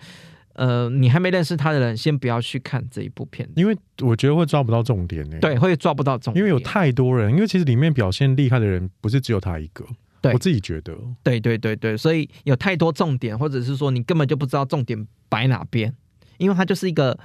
[0.54, 9.86] 呃，你还没认识他的人，先不要去看这一部片，因为我觉得会抓不到重点呢、对，会抓不到重点，因为有太多人，因为其实里面表现厉害的人不是只有他一个。
[10.22, 10.32] 对。
[10.34, 15.94] 我自己觉得，对对对对，所以有太多重点，或者是说你根本就不知道重点摆哪边，
[16.38, 17.18] 因为它就是一个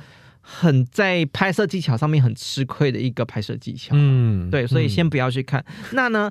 [0.51, 3.91] 很在拍摄技巧上面很吃亏的一个拍摄技巧。
[3.93, 5.63] 嗯，对，所以嗯先不要去看。
[5.93, 6.31] 那呢，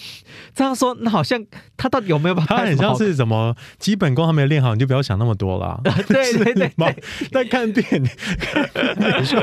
[0.54, 1.44] 这样说，那好像
[1.76, 5.78] 他到底有没有把他很像是什么基本功还没有练好，你就不要想那么多啦。
[6.08, 6.86] 对对对 是吗
[7.30, 8.02] 但看片，
[8.40, 9.38] 看片说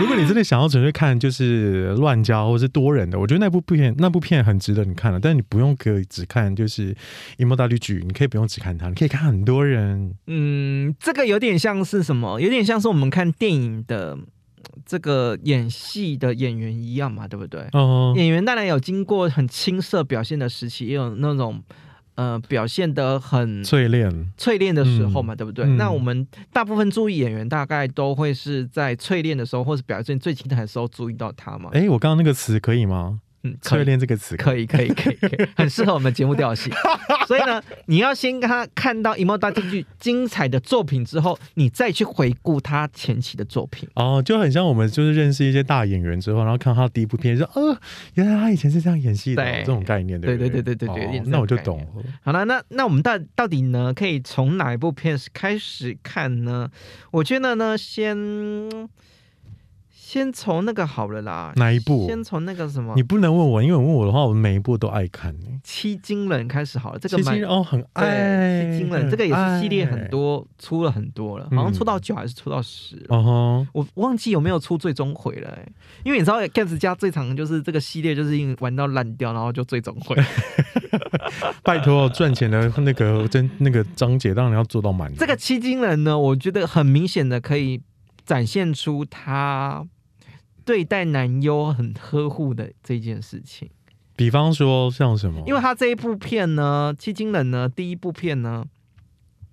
[0.00, 5.20] 如果你真的想要纯粹看就是乱交或是多人的，我觉得那部片那部片很值得你看的。
[5.20, 6.92] 但是你不用可以只看就是
[7.36, 10.12] 《一幕大绿剧》，你可以不用只看它，你可以看很多人。
[10.26, 12.40] 嗯，这个有点像是什么？
[12.40, 14.16] 有点像是我们看电影的
[14.84, 17.66] 这个演戏的演员一样嘛，对不对？
[17.72, 21.62] 哦、演员当然有经过很青涩表现的时期，也有那种
[22.14, 25.64] 呃表现得很淬炼，淬炼的时候嘛，嗯对不对？
[25.64, 31.70] 嗯那我们大部分注意演员，大概都会是在淬炼的时候，或是表现最精彩的时候注意到他嘛。
[31.72, 33.20] 哎，我刚刚那个词可以吗？
[33.42, 33.84] 嗯，可淬以。
[33.84, 36.72] 炼这个词可以，可以，可以，可以， 很适合我们节目调性。
[37.26, 43.88] 所以呢，你要先跟他看到《荧幕大进剧》精彩的作品之后，你再去回顾他前期的作品。
[43.94, 47.78] 哦，就很像我们就是认识一些大演员之后，然后看他第一部片，说呃，
[48.14, 51.86] 原来他以前是这样演戏的哦，这种概念，对不对对对对对那我就懂了。
[52.22, 56.68] 好了，那那我们到到底呢，可以从哪一部片开始看呢？
[57.10, 58.16] 我觉得呢，先
[60.08, 61.52] 先从那个好了啦。
[61.56, 62.06] 哪一部？
[62.06, 65.46] 先从那个什么你不能问我，因为我问我的话，我每一部都爱看呢。
[65.62, 73.18] 七金人开始好了，这个蛮七金哦，很爱对七金人，这个也是系列很多出了很多了，嗯好像出到九还是出到十了。
[73.18, 75.72] 哦我忘记有没有出最终回了、欸，
[76.04, 80.16] 因为你知道 Gans 家最常就是这个系列就是因为玩到烂掉，然后就最终回。
[81.62, 85.14] 拜托赚钱的那个真那个章节当然要做到满。
[85.16, 87.82] 这个七金人呢，我觉得很明显的可以
[88.24, 89.86] 展现出他
[90.68, 93.70] 对待男优很呵护的这件事情。
[94.14, 95.42] 比方说像什么？
[95.46, 98.62] 因为他这一部片呢，《七金人》呢，第一部片呢，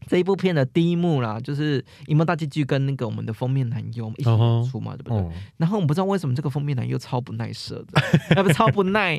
[0.08, 4.26] 这一部片的第一幕啦，就是荧幕大结局跟那个我们的封面男优一起
[4.70, 5.18] 出嘛，对不对？
[5.18, 8.02] 哦，然后我们不知道为什么这个封面男优超不耐射的，
[8.36, 9.18] 要 不超不耐，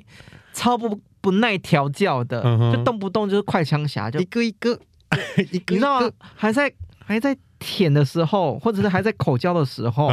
[0.53, 2.43] 超不不耐调教的，
[2.75, 4.79] 就动不动就是快枪侠，就一个一个
[5.51, 6.11] 一个， 你知道吗？
[6.35, 10.11] 还在还在舔的时候，或者是还在口交的时候，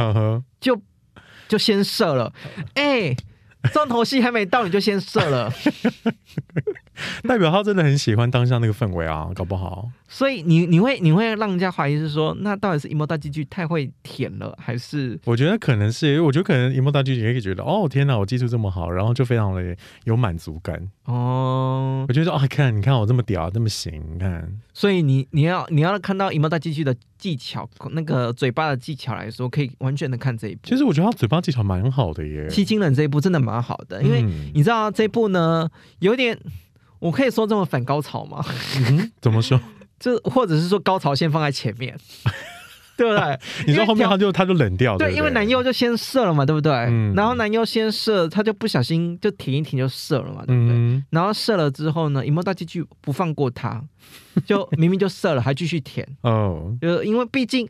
[0.60, 0.80] 就
[1.48, 2.32] 就先射了，
[2.74, 3.14] 哎、
[3.72, 5.52] 重头戏还没到你就先射了，
[7.28, 9.90] 代表他真的很喜欢当下那个氛围啊，搞不好。
[10.08, 20.88] 所以你你会你会让人家怀疑是说，那到底是 emo 大剧剧太会舔了，还是我觉得可能是，我觉得可能 emo 大剧也可以觉得，哦天哪，我技术这么好，然后就非常的有满足感。
[21.06, 22.12] 哦我？
[22.12, 30.60] 觉得说啊，看你看我这么屌，这么行，你看，所以你你要你要看到 emo 大剧剧的技巧，那个嘴巴的技巧来说，可以完全的看这一部。
[30.64, 32.48] 其实我觉得他嘴巴技巧蛮好的耶。
[32.48, 36.38] 七金人这一部真的蛮好的，因为嗯你知道这一部呢，有点
[37.04, 38.42] 我可以说这么反高潮吗？
[38.88, 39.60] 嗯怎么说？
[40.00, 41.94] 就或者是说高潮先放在前面，
[42.96, 43.38] 对不对？
[43.66, 46.72] 你说后面他就他就冷掉，对，因为男优就先射了嘛，对不对？
[46.72, 50.74] 嗯然后男优先射，他就不小心就停一停就射了嘛，对不对？
[50.74, 53.82] 嗯，然后射了之后呢，荧幕大继续不放过他，
[54.46, 57.68] 就明明就射了，还继续舔， 哦，就因为毕竟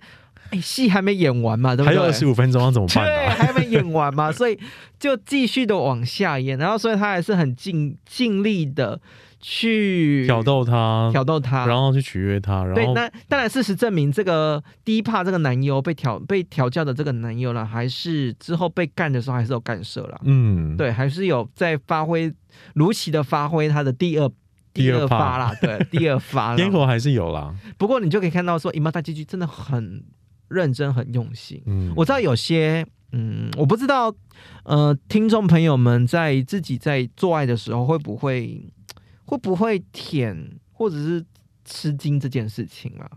[0.51, 1.97] 哎戏还没演完嘛，对不对？
[1.99, 4.59] 还有二十五分钟要怎么办对，还没演完嘛，所以
[4.99, 9.01] 就继续的往下演，然后所以他还是很尽尽力的
[9.47, 20.19] 去挑逗他，挑逗他，然后去取悦他，然对，后那当然，事实证明，这个第一怕这个男优被调被调教的这个男优呢，还是之后被干的时候还是有干涉了。
[20.25, 22.33] 嗯，对，还是有在发挥
[22.73, 24.31] 如期的发挥他的第二
[24.73, 26.57] 第二发发啦，对， 第二发啦。
[26.57, 27.55] 烟火还是有啦。
[27.77, 30.03] 不过你就可以看到说，姨妈大结局真的很
[30.49, 31.63] 认真、很用心。
[31.67, 34.11] 嗯，我知道有些，嗯，我不知道，
[34.65, 38.73] 呃，听众朋友们在自己在做爱的时候会不会
[39.25, 41.25] 会不会舔或者是
[41.65, 43.11] 吃精这件事情啊？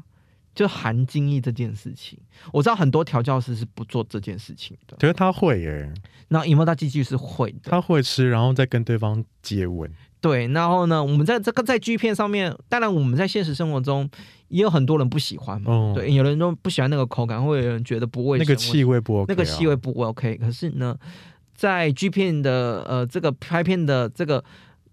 [0.55, 2.17] 就含精液这件事情，
[2.51, 4.97] 我知道很多调教师是不做这件事情的。
[4.99, 5.93] 可是他会耶，
[6.29, 9.87] 那伊莫大继续是会的，他会吃，然后再跟对方接吻。
[10.19, 10.47] 对。
[10.47, 14.09] 然后呢，我们在这个在剧片上面，当然我们在现实生活中
[14.47, 20.37] 也有很多人不喜欢嘛，哦对，有人都不喜欢那个口感，会有人觉得不卫生，那个气味不 OK，、啊、那个气味不 OK。
[20.37, 20.97] 可是呢，
[21.53, 24.43] 在 G 片的呃这个拍片的这个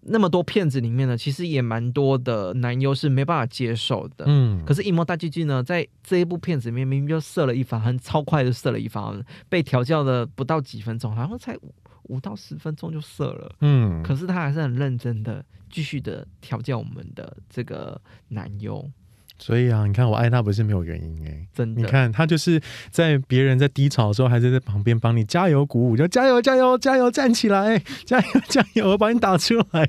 [0.06, 4.24] 那么多片子里面呢，其实也蛮多的男优是没办法接受的。
[4.26, 9.14] 嗯，可是《一模大剧剧》呢，在这一部片子里面，明明就射了一发，很超快就射了一发，
[9.48, 11.74] 被调教的不到几分钟，好像才五
[12.04, 13.54] 五到十分钟就射了。
[13.60, 18.90] 嗯，可是他还是很认真的，继续的调教我们的这个男优。
[19.38, 21.80] 所以啊，你看我爱他不是没有原因哎、真的。
[21.80, 22.60] 你看他就是
[22.90, 29.88] 在别人在低潮的时候，还是在旁边帮你加油鼓舞，就加油加油加油，站起来，加油加油，我把你打出来。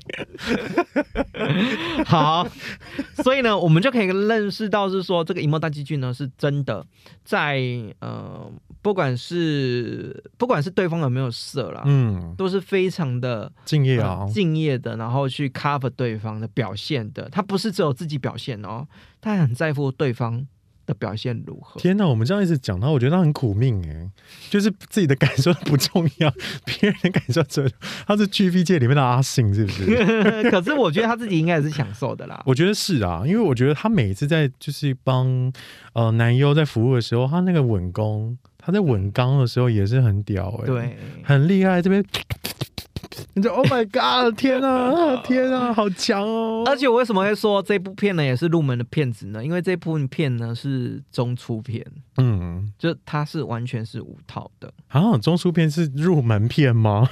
[2.05, 2.47] 好，
[3.23, 6.85] 所以呢，我们就可以认识到是说，这个银幕大机具呢，是真的
[7.23, 7.61] 在
[7.99, 8.51] 呃，
[8.85, 17.27] 不管是不管是对方有没有色啦，嗯，都是非常的敬业啊呃，敬业的，然后去 cover 对方的表现的。
[17.31, 18.85] 他不是只有自己表现哦，
[19.19, 20.45] 他还很在乎对方
[20.85, 21.81] 的表现如何。
[21.81, 24.07] 天哪，我们这样一直讲他，我觉得他很苦命哎，
[24.51, 26.31] 就是自己的感受不重要，
[26.63, 27.87] 别人的感受最重要。
[28.05, 29.83] 他是 G V 界里面的阿信，是不是？
[30.51, 32.39] 可是我觉得他自己应该也是享受的啦。
[32.45, 35.51] 我觉得是啊，因为我觉得他每次在就是帮
[35.93, 41.79] 呃男优在服务的时候，他那个稳功，他在稳刚的时候也是很屌哎、，对，很厉害。
[41.79, 42.03] 这边
[43.35, 46.63] 你就 Oh my God，天啊， 天啊，好强哦！
[46.65, 49.43] 而且我为什么会说这部片呢也是入门的片子呢？
[49.43, 51.85] 因为这部片呢是中出片，
[52.17, 57.07] 嗯，就它是完全是无套的，啊，中出片是入门片吗？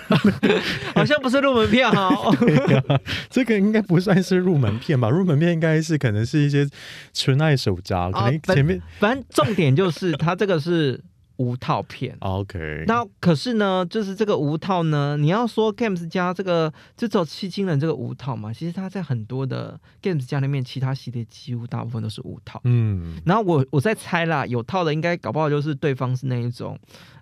[0.95, 2.35] 好像不是入门片哦。
[2.39, 2.83] 对呀、
[3.29, 5.09] 这个应该不算是入门片吧？
[5.09, 6.67] 入门片应该是可能是一些
[7.13, 10.99] 纯爱手札，可能前面、反正重点就是它这个是
[11.37, 12.15] 无套片。
[12.19, 22.61] OK，那可是呢，就是这个无套呢，你要说 Games 家这个就只有七金人这个无套嘛，其实他在很多的 Games 家里面，其他系列几乎大部分都是无套。
[22.65, 26.77] 嗯然后我我在猜啦，有套的应该搞不好就是对方是那一种，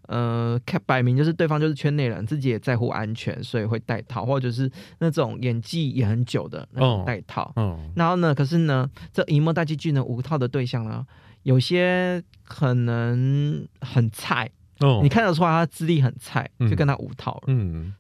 [0.08, 7.52] 呃，看摆明就是对方就是圈内人，自己也在乎安全，所以会戴套，或者是那种演技也很久的那种哦戴套。
[7.56, 11.06] 嗯然后呢，可是呢，这荧幕大剧剧呢，无套的对象呢，
[11.44, 15.00] 有些可能很菜，哦。
[15.04, 16.70] 你看得出来他资历很菜，嗯。
[16.70, 17.44] 就跟他无套了。
[17.48, 17.94] 嗯。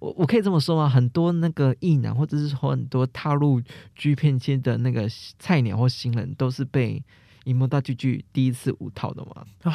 [0.00, 3.60] 我我可以这么说吗，很多那个艺男，或者是说很多踏入
[3.94, 5.08] 剧片界的那个
[5.38, 7.02] 菜鸟或新人，都是被
[7.44, 9.72] 荧幕大剧剧第一次无套的嘛。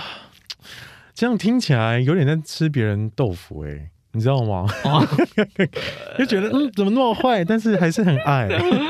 [1.14, 4.66] 这样听起来有点在吃别人豆腐哎、你知道吗？
[4.84, 5.08] 哦，
[6.20, 8.50] 就觉得嗯，怎么那么坏，但是还是很爱。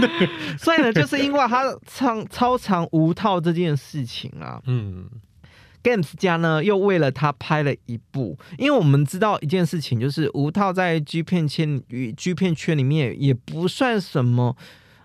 [0.58, 5.06] 所以呢，就是因为他唱超长无套这件事情啊嗯
[5.84, 14.58] ，Games 家呢又为了他拍了一部，因为我们知道一件事情，就是无套在 G 片圈与 G 片圈里面也不算什么，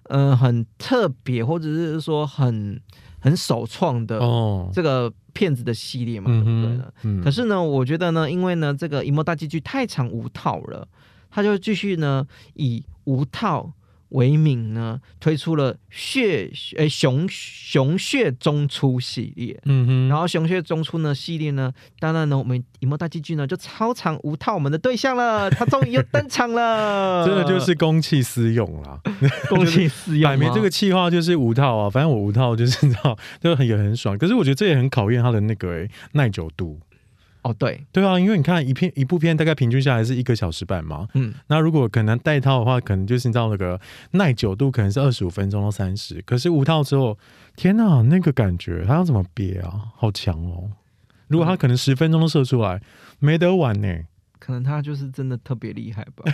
[0.04, 2.80] 呃，很特别或者是说很
[3.20, 10.86] 很首创的哦，这个片子的系列嘛，对嗯不对呢？，嗯可是呢，我觉得呢，因为呢，这个《一幕大剧剧》太长无套了，
[11.30, 13.72] 他就继续呢以无套
[14.14, 19.60] 为名呢，推出了血诶熊熊血中出系列。
[19.64, 29.00] 嗯哼，然后熊血中出呢系列呢，当然呢，我们银幕大剧剧呢就超长无套我们的对象了， 他终于又登场了，真的就是公器私用啦。
[29.50, 30.36] 公器私用吗。
[30.36, 34.16] 摆明这个气话就是无套啊，反正我无套就是你知道，就很也很爽。
[34.16, 36.78] 可是我觉得这也很考验他的那个、欸、耐久度。
[37.44, 43.78] 哦，对，对啊，因为你看一片一部片大概平均下来是一个小时半嘛，嗯，那如果可能带套的话，可能就是你知道那个
[44.12, 47.18] 耐久度可能是二十五分钟到三十，可是无套之后，
[47.54, 49.92] 天呐，那个感觉他要怎么憋啊？
[49.94, 50.72] 好强哦！
[51.28, 52.80] 如果他可能十分钟都射出来，
[53.18, 53.88] 没得玩呢、
[54.38, 56.24] 可能他就是真的特别厉害吧。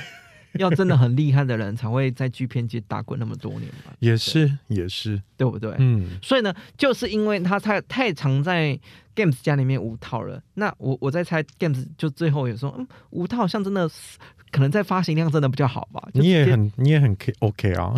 [0.58, 5.74] 要真的很厉害的人才会在剧片界打滚那么多年嘛， 也是也是，对不对？
[5.78, 6.18] 嗯。
[6.22, 8.78] 所以呢，就是因为他太太常在
[9.14, 13.88] Games 家里面无套了，那我我在猜 Games 就最后也说，嗯，无套好像真的
[14.50, 17.94] 可能在发行量真的比较好吧，你也很你也很 K OK 啊，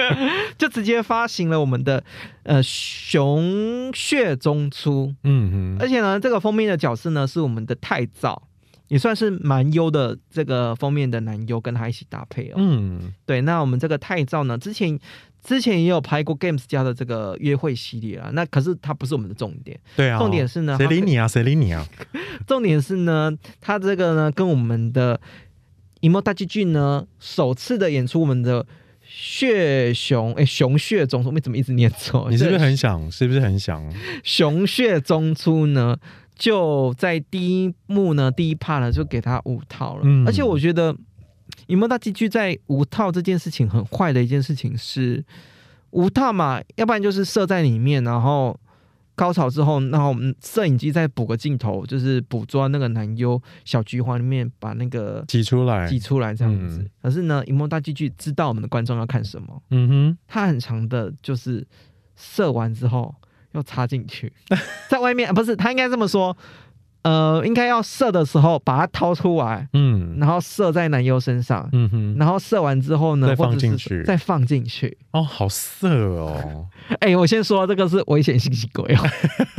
[0.58, 2.02] 就直接发行了我们的
[2.42, 8.42] 呃熊血中出，嗯哼，而且呢，这个封面的角色呢是我们的太早。
[8.88, 12.54] 也算是蛮优的这个封面的男优跟他一起搭配哦。
[12.56, 14.98] 嗯对，那我们这个太照呢，之前
[15.42, 21.26] 之前也有拍过 Games 家的这个约会系列啊，那可是它不是我们的重点，对啊，重点是呢，它谁理你啊？
[21.26, 21.86] 谁理你啊？
[22.46, 25.20] 重点是呢，他这个呢跟我们的
[26.00, 28.64] 银幕大剧剧呢首次的演出我们的
[29.02, 32.28] 血熊哎熊血中出，我怎么一直念错？
[32.30, 33.10] 你是不是很想？
[33.10, 33.82] 是不是很想？
[34.22, 35.96] 熊血中出呢？
[36.36, 40.26] 就在第一幕呢，第一 part 呢就给他五套了，嗯。
[40.26, 40.94] 而且我觉得
[41.68, 45.24] 银幕大剧剧在五套这件事情很坏的一件事情是
[45.90, 48.58] 五套嘛，要不然就是射在里面，然后
[49.14, 56.82] 高潮之后，然后我们摄影机再补个镜头，就是捕捉那个男优小菊花里面把那个挤出来，挤出来这样子。
[56.82, 61.66] 嗯可是呢，荧幕大剧剧知道我们的观众要看什么，嗯哼，他很长的就是
[62.14, 63.14] 射完之后
[63.56, 64.32] 又插进去，
[64.88, 66.36] 在外面、啊、不是，他应该这么说。
[67.02, 74.98] 呃，应该要射的时候把它掏出来，嗯然后射在男优身上，嗯哼，然后射完之后呢，再放进去再放进去。
[75.12, 76.66] 哦，好色哦，
[76.98, 79.02] 哎、我先说这个是危险信息鬼哦，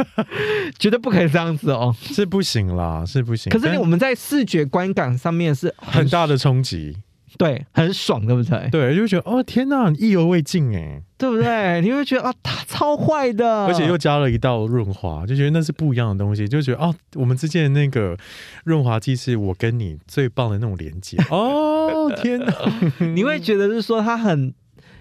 [0.78, 1.96] 绝对不可以这样子哦。
[2.02, 3.50] 是不行啦，是不行。
[3.50, 6.98] 可是我们在视觉观感上面是很大的冲击，
[7.38, 8.70] 对，很爽，对不对？
[8.72, 11.82] 对，就觉得哦天哪，意犹未尽哎，对不对？
[11.82, 18.18] 你会觉得啊，他超坏的，而且又加了一道润滑，就觉得那是不一样的东西，就觉得哦，我们之间的那个
[18.64, 21.18] 润滑剂是我跟你最棒的那种连接。
[21.30, 22.54] 哦天哪，
[23.14, 24.54] 你会觉得是说他很，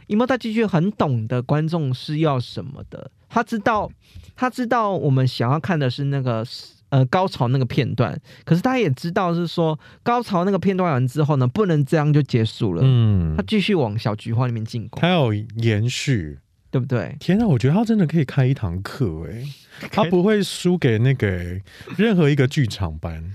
[0.06, 3.90] 因为他继续很懂得观众是要什么的，他知道，
[4.34, 6.44] 他知道我们想要看的是那个
[6.88, 16.38] 呃高潮那个片段，可是他也知道是说高潮那个片段完之后呢，不能这样就结束了，嗯他，继续往小菊花里面进攻，他要延续。
[16.68, 17.16] 对不对？
[17.20, 19.42] 天哪，我觉得他真的可以开一堂课哎，
[19.90, 21.62] 他不会输给那个欸
[21.96, 23.32] 任何一个剧场班。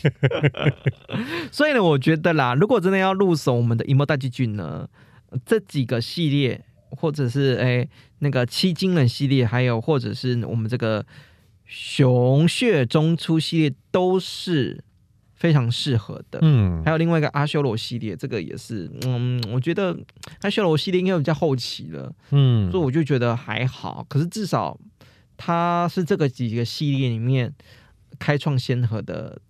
[1.52, 4.88] 所以呢，我觉得啦，如果真的要入手我们的《一幕大剧剧》呢，
[5.28, 7.86] 呃这几个系列，或者是哎
[8.20, 11.04] 那个七金人系列，还有或者是我们这个
[11.72, 14.82] 熊血中出系列，都是
[15.36, 16.40] 非常适合的。
[16.42, 19.96] 嗯还有另外一个阿修罗系列，这个也是，嗯，我觉得
[20.42, 24.04] 阿修罗系列应该比较后期了，嗯所以我就觉得还好。
[24.08, 24.76] 可是至少
[25.36, 27.54] 他是这个几个系列里面
[28.18, 29.40] 开创先河的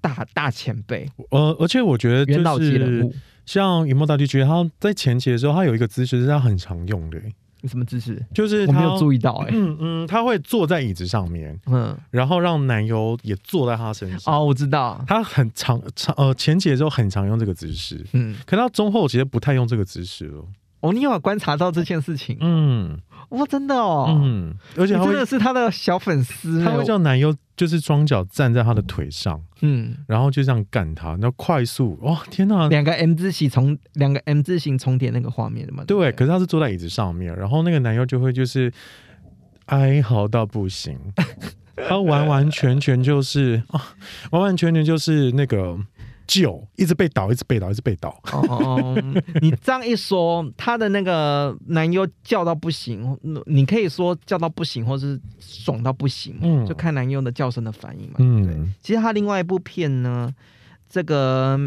[0.00, 3.12] 大大前辈，呃，而且我觉得元老级人就。
[3.44, 7.20] 像银幕大剧剧，他在前期的时候，他有一个姿势是他很常用的
[7.68, 8.24] 什么姿势？
[8.34, 14.34] 就是他我没有注意到哎、嗯嗯，他会坐在椅子上面，嗯，然后让男友也坐在他身上。
[14.34, 20.44] 哦，我知道，他很常常呃前期的时候很常用这个姿势，嗯，可到中后其实不太用这个姿势了。
[20.84, 22.36] 哦，你有观察到这件事情？
[22.40, 32.68] 嗯哇，真的哦，嗯，而且他真的是他的小粉丝欸，他会叫男优就是双脚站在他的腿上，嗯，然后就这样干他，然后快速哇天哪！
[32.68, 35.82] 两个 M 字形重两个 M 字形重叠那个画面的嘛？
[35.84, 38.70] 对，可是他是坐在椅子上面，然后那个男优就会就是
[39.66, 40.96] 哀嚎到不行，
[41.88, 43.82] 他完完全全就是啊，
[44.30, 45.76] 完完全全就是那个
[46.26, 48.10] 救，一直被倒，一直被倒，一直被倒。
[48.32, 58.14] 哦哦哦，你这样一说，他的那个男优叫到不行，你可以说叫到不行，或是爽到不行，嗯就看男优的叫声的反应嘛。
[58.18, 60.32] 嗯对，嗯其实他另外一部片呢，
[60.88, 61.58] 这个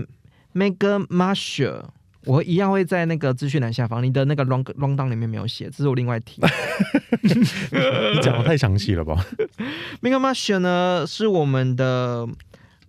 [0.54, 1.86] Mega Marshall。
[2.26, 6.42] 我一样会在那个资讯栏下方，你的那个 round round down 里面没有写，这是我另外提。
[7.24, 9.26] 你讲的太详细了吧？
[10.04, 12.28] Mega Marshall 呢是我们的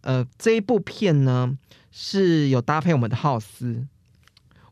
[0.02, 1.56] 呃这一部片呢
[1.90, 3.86] 是有搭配我们的浩斯，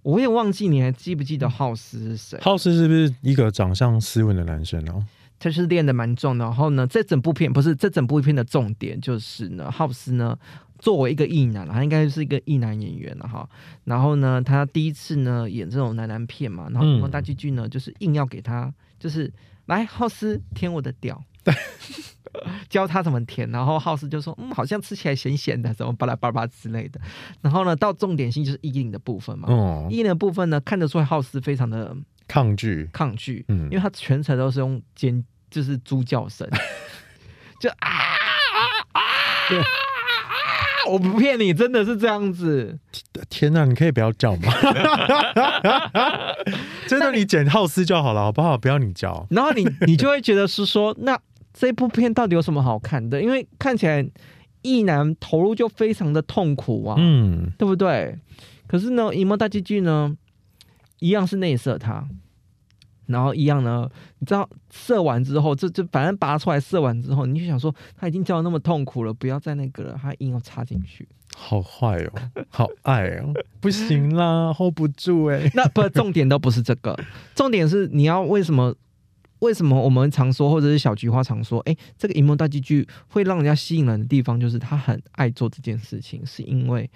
[0.03, 2.39] 我也忘记你还记不记得浩斯是谁？
[2.41, 5.05] 浩斯是不是一个长相斯文的男生哦？
[5.39, 6.45] 他是练的蛮重的。
[6.45, 10.39] 然后呢，这整部片不是这整部片的重点，就是呢，浩斯呢
[10.79, 13.47] 作为一个异男，他应该是一个异男演员了哈。
[13.85, 19.31] 然后呢，他第一次呢演这种男男片嘛，然后大剧剧呢就是硬要给他，就是
[19.66, 21.22] 来浩斯舔我的屌。
[22.68, 27.01] 教他怎么填，然后浩斯就说：“嗯，好像吃起来咸咸的，什么巴拉巴拉之类的。”
[27.43, 29.49] 然后呢，到重点性就是衣领的部分嘛。
[29.49, 31.95] 哦，衣领的部分呢，看得出来浩斯非常的
[32.28, 36.49] 抗拒，抗拒，嗯因为他全程都是用尖，就是猪叫声，
[37.61, 38.61] 就啊啊
[38.93, 39.01] 啊！
[39.49, 39.62] 对
[40.89, 42.78] 我不骗你，真的是这样子。
[43.28, 44.53] 天哪，你可以不要叫吗？
[46.87, 48.57] 真的，你剪浩斯就好了，好不好？
[48.57, 49.26] 不要你叫。
[49.30, 51.18] 然后你你就会觉得是说，那
[51.59, 53.22] 这部片到底有什么好看的？
[53.22, 54.07] 因为看起来
[54.61, 58.18] 意男投入就非常的痛苦啊，嗯，对不对？
[58.66, 60.14] 可是呢，荧幕大剧剧呢，
[60.98, 62.07] 一样是内射他。
[63.07, 63.88] 然后一样呢，
[64.18, 71.09] 你知道射完之后，这这反正拔出来射完之后，你就想说他已经叫的那么痛苦了，不要再那个了，他硬要插进去。
[71.36, 72.12] 好坏哦，
[72.48, 76.98] 好爱哦， 不行啦，hold 不住哎、那不，重点都不是这个，
[77.34, 78.74] 重点是你要为什么？
[79.41, 86.91] 为什么我们常说，或者是小菊花常说，哎，这个荧幕大剧剧会让人家吸引人的地方，就是他很爱做这件事情，是因为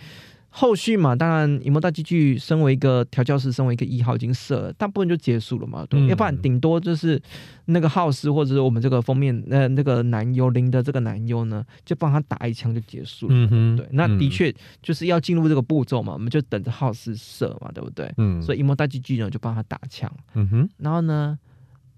[0.53, 6.09] 后续嘛，当然荧幕大剧剧身为一个调教师，身为一个一号已经射了，大部分就结束了嘛，对，嗯。
[6.09, 7.23] 要不然顶多就是
[7.67, 13.35] 那个浩斯或者是我们这个封面呃那个男优林的这个男优呢，就帮他打一枪就结束了。
[13.35, 18.13] 嗯哼，对，那的嗯，确就是要进入这个步骤嘛，我们就等着浩斯射嘛，对不对？
[18.17, 21.39] 嗯，以，所以一模大剧剧呢就帮他打枪，嗯哼，然后呢，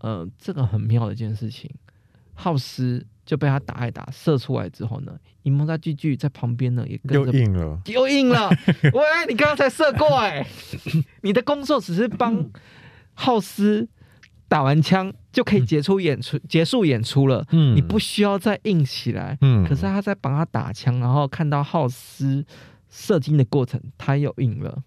[0.03, 1.71] 呃，这个很妙的一件事情，
[2.35, 8.51] 浩斯就被他打一打射出来之后呢，一模大巨巨在旁边呢也跟又着硬了，又硬了。
[8.93, 10.45] 喂，你刚刚才射过哎、
[11.23, 12.51] 你的工作只是帮
[13.15, 13.89] 浩斯
[14.49, 19.39] 打完枪就可以结束演出，结束演出了，嗯你不需要再硬起来。
[19.41, 22.45] 嗯可是他在帮他打枪，然后看到浩斯
[22.91, 24.83] 射精的过程，他又硬了。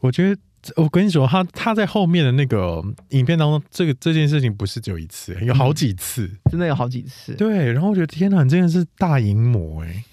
[0.00, 0.40] 我觉得。
[0.76, 6.30] 我跟你说，他他在后面的那个影片当中，这个这件事情不是只有一次，有好几次。
[6.50, 10.04] 真的有好几次，对，然后我觉得天哪，你真的是大淫魔哎！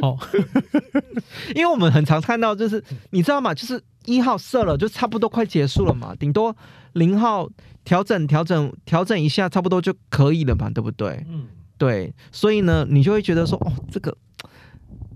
[0.00, 0.18] 哦
[1.54, 3.54] 因为我们很常看到，就是你知道吗？
[3.54, 6.54] 就是一号射了，就差不多快结束了嘛，顶多
[6.94, 7.48] 零号
[7.84, 11.24] 调整调整调整一下，差不多就可以了嘛，对不对？
[11.28, 11.46] 嗯，
[11.78, 14.16] 对，所以呢，你就会觉得说，哦，这个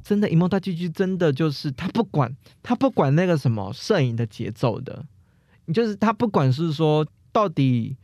[0.06, 2.32] 真的，荧幕大剧剧真的就是他不管
[2.62, 5.04] 他不管那个什么摄影的节奏的，
[5.64, 7.96] 你就是他不管是说到底。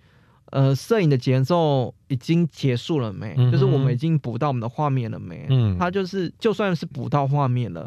[0.53, 3.35] 呃，摄影的节奏已经结束了没？
[3.39, 5.47] 嗯就是我们已经补到我们的画面了没？
[5.49, 7.87] 嗯他就是就算是补到画面了，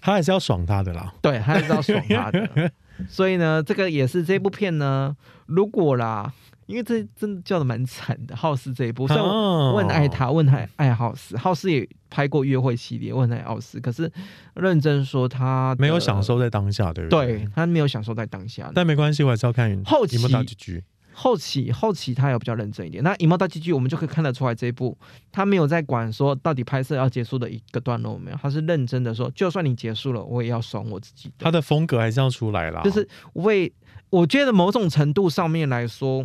[0.00, 1.12] 他还是要爽他的啦。
[1.20, 2.72] 对，他还是要爽他的。
[3.06, 5.14] 所以呢，这个也是这部片呢，
[5.44, 6.32] 如果啦，
[6.66, 14.10] 因为这真的叫的蛮惨的，浩斯这一部，虽然我很爱他，我很爱爱浩斯，浩斯也拍过约会系列，我很爱浩斯，可是
[14.54, 17.26] 认真说他的没有享，受在当下，对不对？
[17.26, 18.70] 对他没有享受在当下。
[18.74, 20.82] 但没关系，我还是要看后期有。
[21.18, 24.94] 后期后期他有比较认真一点，那《以貌大结局》我们就可以看得出来，这一部
[25.32, 31.34] 他没有在管说到底拍摄要结束的一个段落有没有，他是认真的说，就算你结束了，我也要爽我自己的。
[31.38, 32.82] 他的风格还是要出来啦。
[32.82, 33.72] 就是为
[34.10, 36.22] 我觉得某种程度上面来说，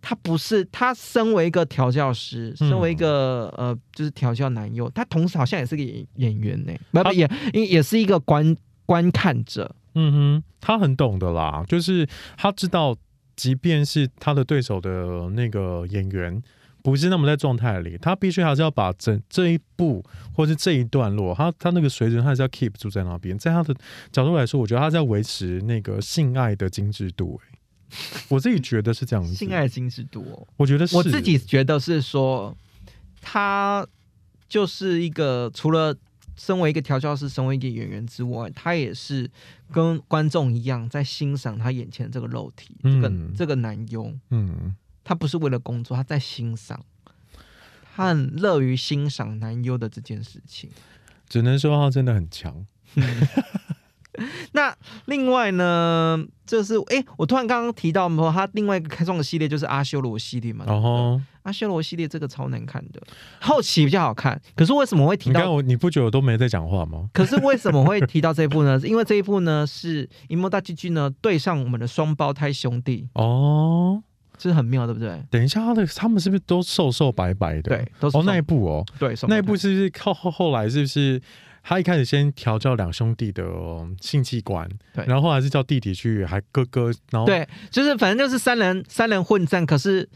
[0.00, 9.74] 他不是他身为一个调教师，嗯身为一个、呃就是调教男优，他同时好像也是个演演员呢，不他不也也也是一个观观看者。
[9.94, 12.96] 嗯哼，他很懂的啦，就是他知道，
[13.34, 16.40] 即便是他的对手的那个演员
[16.82, 23.36] 不是那么在状态里，他必须还是要把整这一步或是这一段落，他他那个水准，他还是要 keep 住在那边。
[23.36, 23.74] 在他的
[24.12, 27.57] 角度来说，我觉得他在维持那个性爱的精致度、欸。
[28.28, 29.34] 我自己觉得是这样子。
[29.34, 32.56] 性爱精致度、哦，我觉得是我自己觉得是说，
[33.20, 33.86] 他
[34.48, 35.96] 就是一个除了
[36.36, 39.30] 身为一个调教师、身为一个演员之外，他也是
[39.72, 44.12] 跟观众一样在欣赏他眼前这个肉体，这个嗯这个男优。
[44.30, 46.84] 嗯，他不是为了工作，他在欣赏，
[47.96, 50.70] 他很乐于欣赏男优的这件事情。
[51.28, 52.66] 只能说他真的很强。
[54.52, 54.74] 那
[55.06, 60.64] 另外呢，就是哎、诶我突然刚刚提到说，他另外一个开创的系列就是阿修罗系列嘛。
[60.66, 63.00] 然后阿修罗系列这个超难看的，
[63.40, 64.40] 后期比较好看。
[64.54, 65.40] 可是为什么会提到？
[65.40, 67.08] 你看我，你不觉得我都没在讲话吗？
[67.12, 68.78] 可是为什么会提到这一部呢？
[68.84, 74.02] 因为这一部呢是银幕大剧剧呢对上我们的双胞胎兄弟，哦，
[74.36, 75.22] 这是很妙，对不对？
[75.30, 77.62] 等一下，他的他们是不是都瘦瘦白白的？
[77.62, 81.20] 对，都是哦，那一部哦，对那一部是不是靠后后来是不是
[81.68, 85.04] 他一开始先调教两兄弟的呃性器官，对。
[85.04, 90.08] 然后后来是叫弟弟去，还哥哥，然后对，就是反正就是三人三人混战，可是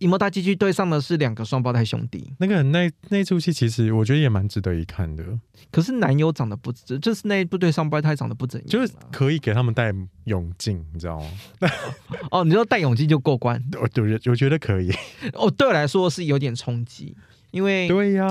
[0.00, 5.24] 银幕大剧剧对上的是两个双胞胎兄弟，那个那那出戏其实我觉得也蛮值得一看的，
[5.70, 9.94] 可是男优长得不，就是那一部对双胞胎长得不怎样啊，就是可以给他们戴
[10.24, 11.30] 泳镜，你知道吗？
[12.30, 14.90] 哦，你说戴泳镜就过关， 我对，我觉得可以。
[15.32, 17.16] 哦，对我来说是有点冲击，
[17.50, 18.28] 因为对呀、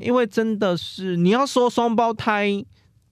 [0.00, 2.64] 因为真的是你要说双胞胎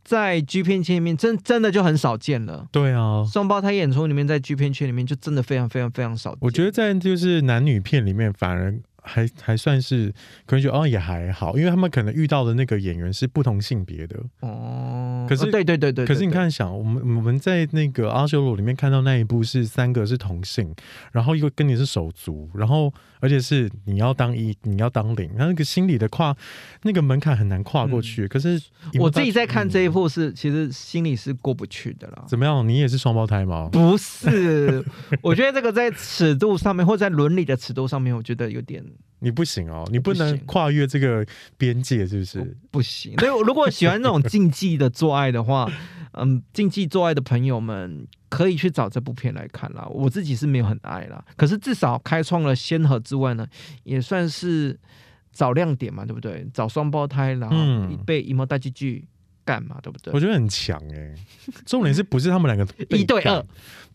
[0.05, 2.67] 在 G 片圈里面真真的就很少见了。
[2.73, 3.25] 对啊。
[3.25, 6.39] 双胞胎演出里面，在 G 片圈里面就真的非常非常非常少见。
[6.41, 10.13] 我觉得在就是男女片里面，反而还还算是
[10.47, 14.17] 可能觉得哦也还好，因为他们可能遇到的那个演员是不同性别的。
[14.41, 20.75] 哦，可是哦对对对对，可是你，看想，我们我们在那个阿修罗里面看到那一部是三个是同性，
[21.13, 26.37] 然后一个跟你是手足，然后而且是你要当一，你要当零，那那个心理的跨
[26.83, 28.27] 那个门槛很难跨过去。
[28.29, 28.57] 可是
[28.93, 32.25] 嗯我自己在看这一嗯部是，其实心里是过不去的啦。
[32.29, 32.67] 怎么样？
[32.69, 33.69] 你也是双胞胎吗？
[33.73, 34.85] 不是，
[35.21, 38.85] 我觉得这个在尺度上面，或在伦理的尺度上面，我觉得有点
[39.21, 41.25] 你不行哦，你不能跨越这个
[41.57, 42.57] 边界，是不是？
[42.71, 43.17] 不行。
[43.19, 45.71] 所以，我如果喜欢那种竞技的做爱的话，
[46.15, 49.87] 嗯，竞技做爱的朋友们可以去找这部片来看啦。
[49.89, 53.47] 我自己是没有很爱啦，可是至少开创了先河之外呢，
[53.85, 54.79] 也算是
[55.33, 56.45] 找亮点嘛，对不对？
[56.53, 59.07] 找双胞胎，然后嗯被一毛带进去
[59.45, 60.21] 干嘛，对不对我？
[60.21, 61.15] 觉得很强哎、
[61.67, 63.45] 重点是不是他们两个 一对二，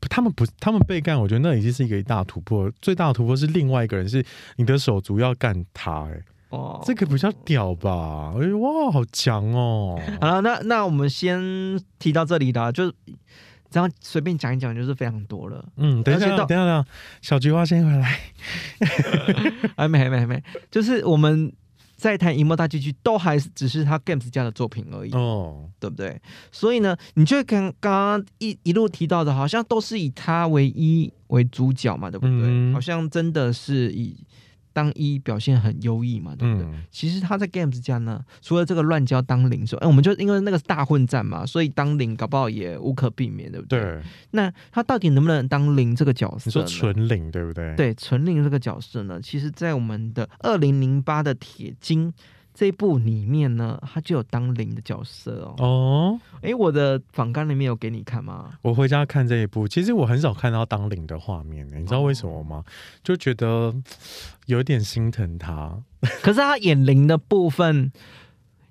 [0.09, 2.71] 他们不他们被干，我觉得那已经是一个一大突破。
[2.81, 4.23] 最大的突破是另外一个人是
[4.57, 8.31] 你的手足要干他哎、哦，这个比较屌吧？
[8.35, 9.99] 我觉得哇，好强哦！
[10.21, 11.39] 好了，那那我们先
[11.99, 12.91] 提到这里啦，就
[13.69, 15.65] 这样随便讲一讲，就是非常多了。
[15.75, 16.85] 嗯，等一下，等一下，
[17.21, 18.19] 小菊花先回来。
[19.75, 20.41] 还没，还没，还没，
[20.71, 21.51] 就是我们
[21.97, 26.21] 再谈《银幕大结局》都还是只是他 Games 家的作品而已，哦，对不对？
[26.51, 27.91] 所以呢，你就跟刚
[28.21, 32.71] 刚一一路提到的，好像都是以他为一为主角嘛，对不对？
[32.71, 34.15] 好像真的是以
[34.77, 36.67] 当一表现很优异嘛，对不对？
[36.67, 43.81] 嗯，其实他在 Games 家呢，除了这个乱交当零之外，哎，我们就因为那个是大混战嘛，所以当零搞不好也无可避免，对不对？。
[43.81, 44.01] 对，
[44.31, 46.43] 那他到底能不能当零这个角色？
[46.45, 52.13] 你说纯零对不对？，对纯零这个角色呢，其实，在我们的二零零八的铁金
[52.57, 55.55] 这一部里面呢，他就有当零的角色哦。
[55.59, 58.57] 哦，哎、我的访纲里面有给你看吗？
[58.63, 62.63] 我回家看这一部，其实我很少看到当零的画面，你知道为什么吗？
[63.03, 63.71] 就觉得
[64.47, 65.79] 有点心疼他。
[66.23, 67.91] 可是他演零的部分，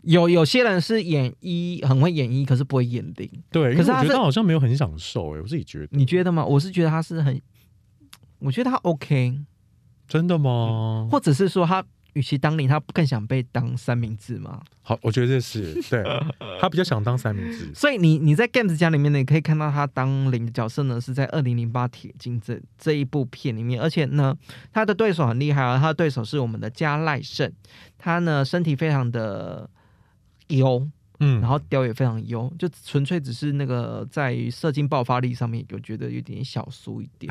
[0.03, 3.31] 有有些人是演一很会演一，可是不会演零。
[3.53, 5.89] 对，可是我觉得他好像没有很享受，哎，我自己觉得。
[5.93, 6.45] 你觉得吗？
[6.45, 7.41] 我是觉得他是很，
[8.41, 9.39] 我觉得他 OK，
[10.09, 11.07] 真的吗？
[11.09, 11.85] 或者是说他
[12.17, 14.63] 与其当零，他更想被当三明治吗。
[14.81, 16.03] 好，我觉得是 对，
[16.59, 17.71] 他比较想当三明治。
[17.75, 24.35] 所以你你在 Games 家里面呢，你可以看到他当零的角色呢，是在二零零八铁金这这一部片里面，而且呢，
[24.73, 27.53] 他的对手很厉害啊，他的对手是我们的加赖胜，
[27.99, 29.69] 他呢身体非常的
[30.49, 30.89] 优，
[31.21, 37.31] 嗯，然后雕也非常优，就纯粹只是那个在于射精爆发力上面，我觉得有点小输一点。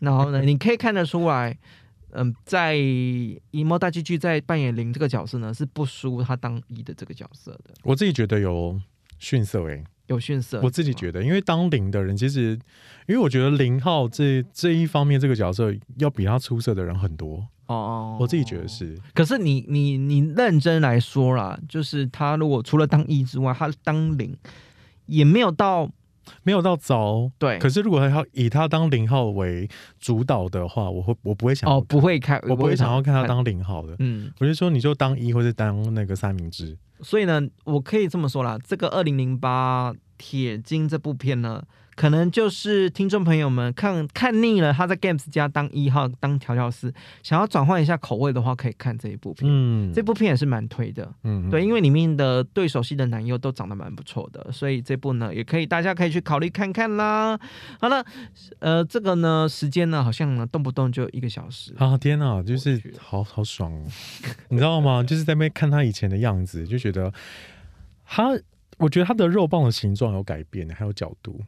[0.00, 1.56] 然后呢，你可以看得出来，
[2.12, 8.80] 嗯，在一莫大剧剧在扮演零这个角色呢，是不输他当一的这个角色的，我自己觉得有
[9.18, 10.60] 逊色哎、有逊色。
[10.62, 12.58] 我自己觉得，因为当零的人，其实
[13.06, 18.66] 因为我觉得零号这这一方面这个角色要比他出色的人很多，哦，我自己觉得。
[18.66, 18.98] 是。
[19.12, 24.36] 可是你你你认真来说啦，就是他如果除了当一之外，他当零
[25.06, 25.90] 也没有到
[26.42, 27.58] 没有到糟，对。
[27.58, 29.68] 可是如果他要以他当零号为
[29.98, 33.96] 主导的话，我会我不会想哦，不会看，我不会想要看他当零号的。
[33.98, 34.32] 嗯。
[34.40, 41.62] 我就说你就当一或者当那个三明治，所以呢，我可以这么说啦，这个二零零八铁金这部片呢，
[41.94, 46.92] 可能就是听众朋友们看看腻了他在 Games 家当一号当调教师，
[47.22, 49.50] 想要转换一下口味的话，可以看这一部片。
[49.50, 57.38] 嗯，这部片也是蛮推的，嗯对，因为里面的对手戏的男优都长得蛮不错的，所以这部呢也可以大家可以去考虑看看啦。
[57.80, 58.04] 好了，
[58.58, 63.84] 呃，这个呢时间呢好像呢动不动就一个小时，啊天哪，就是好好爽哦，
[64.48, 65.02] 你知道吗？
[65.02, 67.12] 就是在那边看他以前的样子，就觉得
[68.04, 68.38] 他，
[68.78, 71.40] 我觉得它的肉棒的形状有改变，还有角度。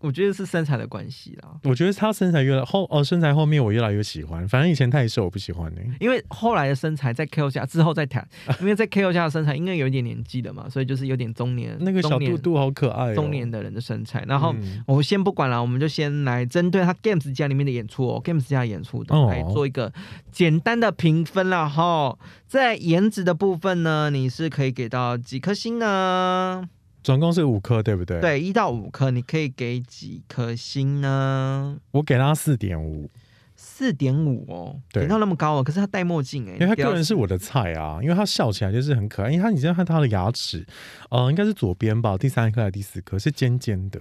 [0.00, 1.56] 我觉得是身材的关系啦。
[1.64, 8.26] 我觉得他身材越来后哦，身材后面我越来越喜欢，反正以前太瘦我不喜欢呢、因为后来的身材在 KO 下之后再谈，
[8.60, 14.24] 因为在 KO 下的身材因为有一点年纪了嘛，所以就是有点中年那个小肚肚好可爱、哦，中年的人的身材。
[14.28, 19.92] 然后嗯我们先不管了，我们就先来针对他 Games 家里面的演出哦，Games 家的演出的哦来做一个
[20.30, 22.16] 简单的评分了哈。
[22.46, 26.68] 在颜值的部分呢，你是可以给到几颗星呢？
[27.02, 31.78] 总共是五颗，对不对？，对，一到五颗，你可以给几颗星呢？
[31.92, 33.10] 我给他四点五，
[33.56, 35.62] 四点五哦，对给到那么高哦。
[35.64, 40.66] 可是他戴墨镜哎，因为他个人是我的菜啊，因为他笑起来就是很可爱，因为他你知道看他的牙齿，
[41.10, 44.00] 呃，应该是左边吧，第三颗还是第四颗是尖尖的。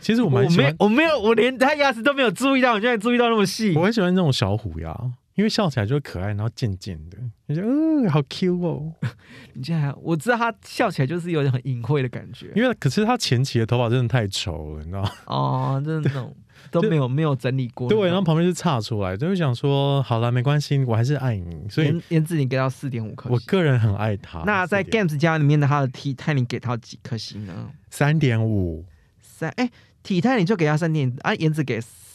[0.00, 3.84] 其实我蛮喜欢，没我没有，我连他牙齿都没有注意到，你居然注意到那么细我。
[3.84, 4.96] 很喜欢这种小虎牙，
[5.38, 7.16] 因为笑起来就会可爱，然后贱贱的，
[7.46, 8.92] 你就嗯、好 Q 哦。
[9.54, 12.50] 你竟然还，我知道他笑起来就是有点很隐晦的感觉。
[12.56, 15.12] 因为可是他前期的头发真的太丑了，你知道吗？
[15.26, 16.36] 哦，真的那种
[16.72, 17.88] 都没有没有整理过。
[17.88, 23.38] 对，然后旁边就岔出来，就会想说，好了，没关系，我还是爱你，所以颜颜值你给到四点五颗我。
[23.46, 24.42] 个人很爱他。
[24.44, 27.70] 那在 Games 家里面的他的体态，你给他几颗星呢？
[27.90, 28.84] 三点五，
[29.22, 29.70] 三哎，
[30.02, 32.07] 体态你就给他三点啊，颜值给四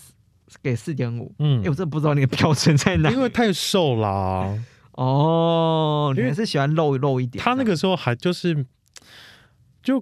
[0.61, 1.33] 给四点五。
[1.39, 3.09] 嗯哎，我，真的不知道那个标准在哪。
[3.09, 4.57] 因为太瘦啦。
[4.93, 7.43] 哦，你还是喜欢露露一点。
[7.43, 8.63] 他那个时候还就是，
[9.81, 9.97] 就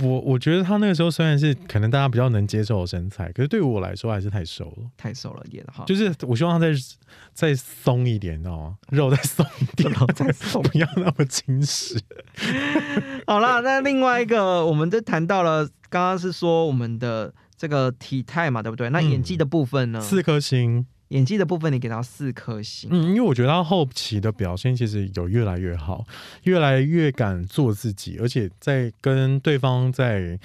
[0.00, 4.84] 我我觉得他那个时候虽然是可能大家比较能接受的身材，可是对于我来说还是太瘦了。
[4.96, 6.72] 太瘦了一点哈，就是我希望他再
[7.32, 8.76] 再松一点，你知道吗？
[8.90, 12.00] 肉再松一点， 然后再松不要那么紧实。
[13.26, 18.88] 好啦，那另外一个，我们就谈到了，刚刚是说我们的这个体态嘛，对不对？
[18.88, 20.00] 那嗯演技的部分呢？
[20.00, 26.06] 四颗星，演技的部分你给到四颗星，嗯，因为我觉得他后期的表现其实有越来越好，
[26.44, 30.38] 越来越敢做自己，而且在跟对方在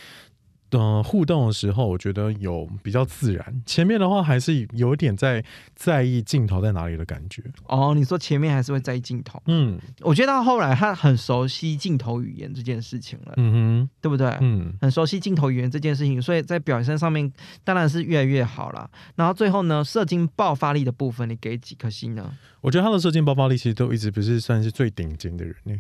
[0.82, 3.62] 呃互动的时候，我觉得有比较自然。
[3.66, 5.44] 前面的话还是有点在
[5.76, 7.44] 在意镜头在哪里的感觉。
[7.66, 9.42] 哦，你说前面还是会在意镜头？
[9.46, 14.28] 嗯我觉得到后来他很熟悉镜头语言这件事情了，嗯哼对不对？
[14.42, 17.32] 嗯，很熟悉镜头语言这件事情，所以在表现上面
[17.64, 18.90] 当然是越来越好了。
[19.16, 22.32] 然后最后呢，射精爆发力的部分，你给几颗星呢？
[22.62, 25.76] 我觉得他的射精爆发力其实都一直不是算是最顶尖的人呢。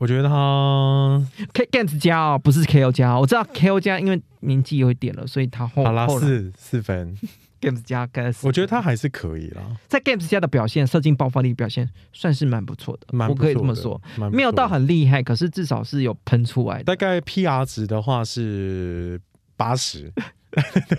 [0.00, 1.22] 我觉得他
[1.52, 3.20] K Games 加哦，不是 KO 加哦。
[3.20, 7.14] 我知道 KO 加因为年纪有一点了，所以他后好啦后来四四分
[7.60, 16.84] ，Games 加 Gas，我觉得他还是可以啦，在 Games 加的表现，射精爆发力表现算是蛮不错的，蛮我可以不错的这么说，，没有到很厉害，可是至少是有喷出来的。
[16.84, 19.20] 大概 PR 值的话是
[19.58, 20.10] 八十，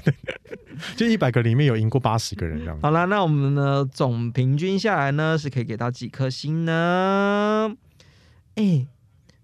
[0.95, 2.81] 就一百个里面有赢过八十个人这样子。
[2.83, 7.75] 好了，那我们呢总平均下来呢是可以给到几颗星呢？
[8.55, 8.85] 哎、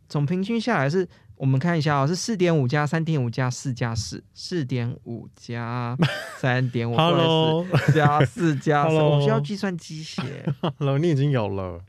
[0.07, 5.97] 总平均下来是我们看一下哦，是四点五加三点五加四加四，四点五加
[6.39, 6.95] 三点五
[7.93, 10.21] 加四加四我需要计算机写
[10.77, 11.81] ，Hello，你已经有了。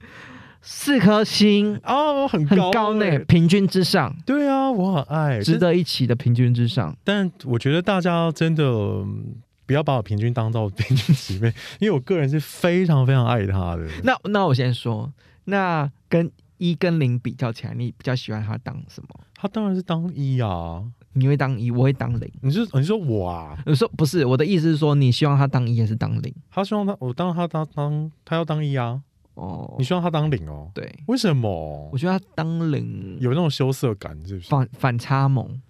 [0.60, 6.94] 四颗星，哦，很很高高呢欸，平均之上，对啊，我很爱，值得一起的平均之上。
[7.04, 13.86] 但我觉得大家真的嗯不要把我平均当做平均值倍，因为我个人是非常非常爱他的。
[14.02, 15.10] 那那我先说，
[15.44, 19.08] 那跟一跟零比较起来，你比较喜欢他当什么？
[19.34, 22.30] 他当然是当一啊，你会当一，我会当零。
[22.42, 23.56] 你是你说我啊？
[23.64, 26.34] 你说不是，我的意思是说，你希望他当一还是当零？
[26.50, 29.00] 他希望他我当他当当他要当一啊，
[29.34, 30.70] 哦你，希望他当零哦？
[30.74, 31.96] 对，为什么我？
[31.96, 34.48] 觉得他当零有那种羞涩感是不是？
[34.48, 35.60] 反反差萌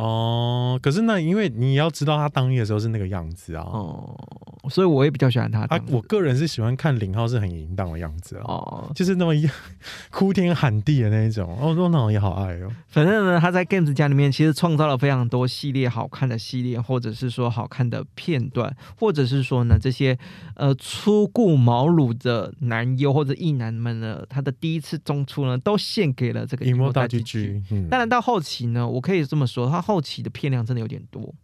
[0.00, 3.64] 哦，可是那因为你要知道他当一的时候是那个样子啊。
[3.64, 4.16] 哦，
[4.70, 9.48] 所以我也比较喜欢他啊，我个人是喜欢看零号是很淫荡的样子啊，哦，就是那么一
[10.10, 11.48] 哭天喊地的那一种。
[11.60, 12.70] 哦，那种也好爱哦。
[12.86, 20.16] 反正呢，他在 Games 家里面其实创造了非常多系列好看的系列，或者是说好看的片段，或者是说呢这些
[20.54, 31.34] 呃初顾茅庐的男优或者艺男们呢，他的第一次中出呢，都献给了这个荧幕大剧剧剧，嗯，当然到后期呢，我可以这么说，它后期的片量真的有点多，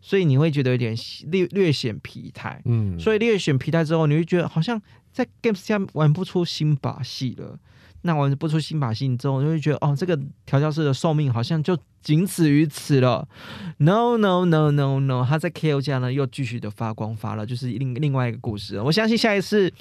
[0.00, 0.92] 所以你会觉得有点
[1.26, 2.60] 略略显疲态。
[2.64, 4.82] 嗯，所以略显疲态之后，你会觉得好像
[5.12, 7.56] 在 Games 下玩不出新把戏了。
[8.04, 13.28] 那玩不出新把戏之后，你会觉得哦，这个调教师的寿命好像就仅此于此了。
[13.76, 18.80] No No No No No，他在 KO 家呢又继续的发光发了，就是另另外一个故事。
[18.80, 19.72] 我相信下一次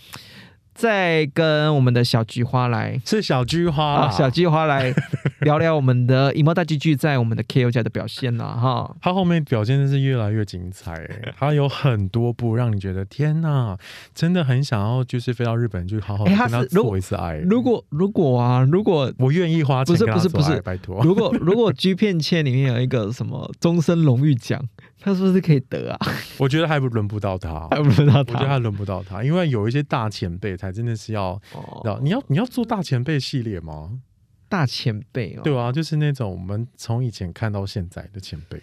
[0.82, 4.92] 再跟我们的小菊花来是小菊花小菊花来
[5.42, 8.96] 聊聊我们的 emo 大剧剧在我们的 KO 家的表现了哈。
[9.00, 13.78] 他后面表现真是越来越精彩欸， 他有很多部让你觉得天呐，
[14.16, 17.36] 真的很想要就是飞到日本去好好跟他做一次爱。
[17.38, 21.00] 如果如果啊，如果我愿意花钱不是不是不是拜托。
[21.04, 24.60] 如果如果 G 片签里面有一个什么终身荣誉奖，
[25.00, 26.00] 他是不是可以得啊？
[26.38, 34.00] 我觉得还不轮不到他，还不到他我觉得还轮不到他，因为有一些大前辈才真的是要，哦，要你要你要做大前辈系列吗？
[34.50, 38.62] 大前辈哦，对啊，就是那种我们从以前看到现在的前辈，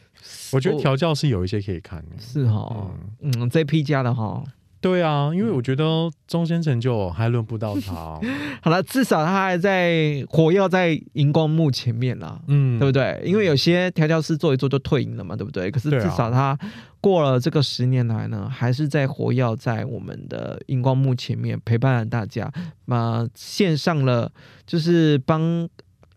[0.52, 2.16] 我觉得调教是有一些可以看的。
[2.18, 2.90] 是哈，
[3.20, 4.44] 嗯，这批家的哈，
[4.80, 5.84] 对啊，因为我觉得
[6.26, 8.20] 中间成就还轮不到他，
[8.62, 12.40] 好了，至少他还在火药在荧光幕前面啦。
[12.46, 13.20] 嗯，对不对？
[13.24, 15.70] 因为有些调教师做一做就退隐了嘛，对不对？
[15.70, 16.56] 可是至少他
[17.00, 22.50] 过了这个十年来呢，还是在火药在我们的荧光幕前面陪伴了大家，
[22.86, 24.30] 那、献上了
[24.66, 25.68] 就是帮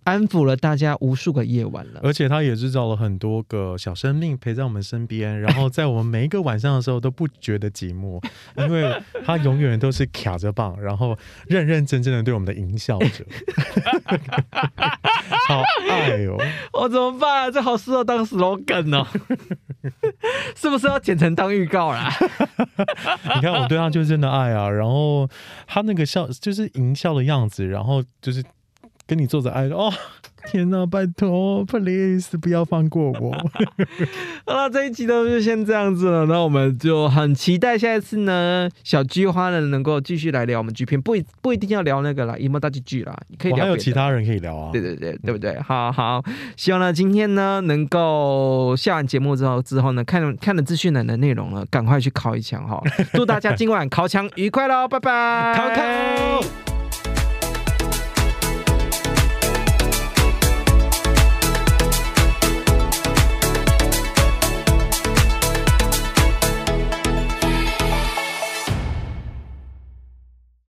[0.04, 2.00] 安抚了大家无数个夜晚了。
[2.04, 8.24] 而且他也制造了很多个小生命陪在我们身边， 然后在我们每一个晚上的时候都不觉得寂寞，
[8.56, 13.26] 因为他永远都是卡着棒，然后认认真真的对我们的营笑着，
[15.48, 16.38] 好爱哦！
[16.74, 17.52] 我，怎么办、啊？
[17.52, 19.06] 这好适合当 slogan 哦，
[20.56, 22.10] 是不是要剪成当预告啦？
[23.36, 25.30] 你看我对他就真的爱啊，然后
[25.68, 28.44] 他那个笑就是淫笑的样子，然后就是
[29.12, 29.92] 跟你做着爱哦。
[30.46, 33.32] 天哪，拜托，please 不要放过我。
[34.48, 44.72] 好了，这一集呢就先这样子了，那我们就很期待下一次呢，小菊花呢能够继续来聊我们剧片，不一不一定要聊那个啦，一模大剧剧啦，可以聊还有其他人可以聊啊。
[44.72, 45.60] 对对对，对不对？
[45.60, 46.24] 好好，
[46.56, 52.82] 希望呢今天呢能够下完节目之后之后呢，看看了资讯栏的内容呢，赶快去考一枪哈！
[53.14, 55.54] 祝大家今晚考枪愉快喽，拜拜！
[55.54, 56.71] 考考。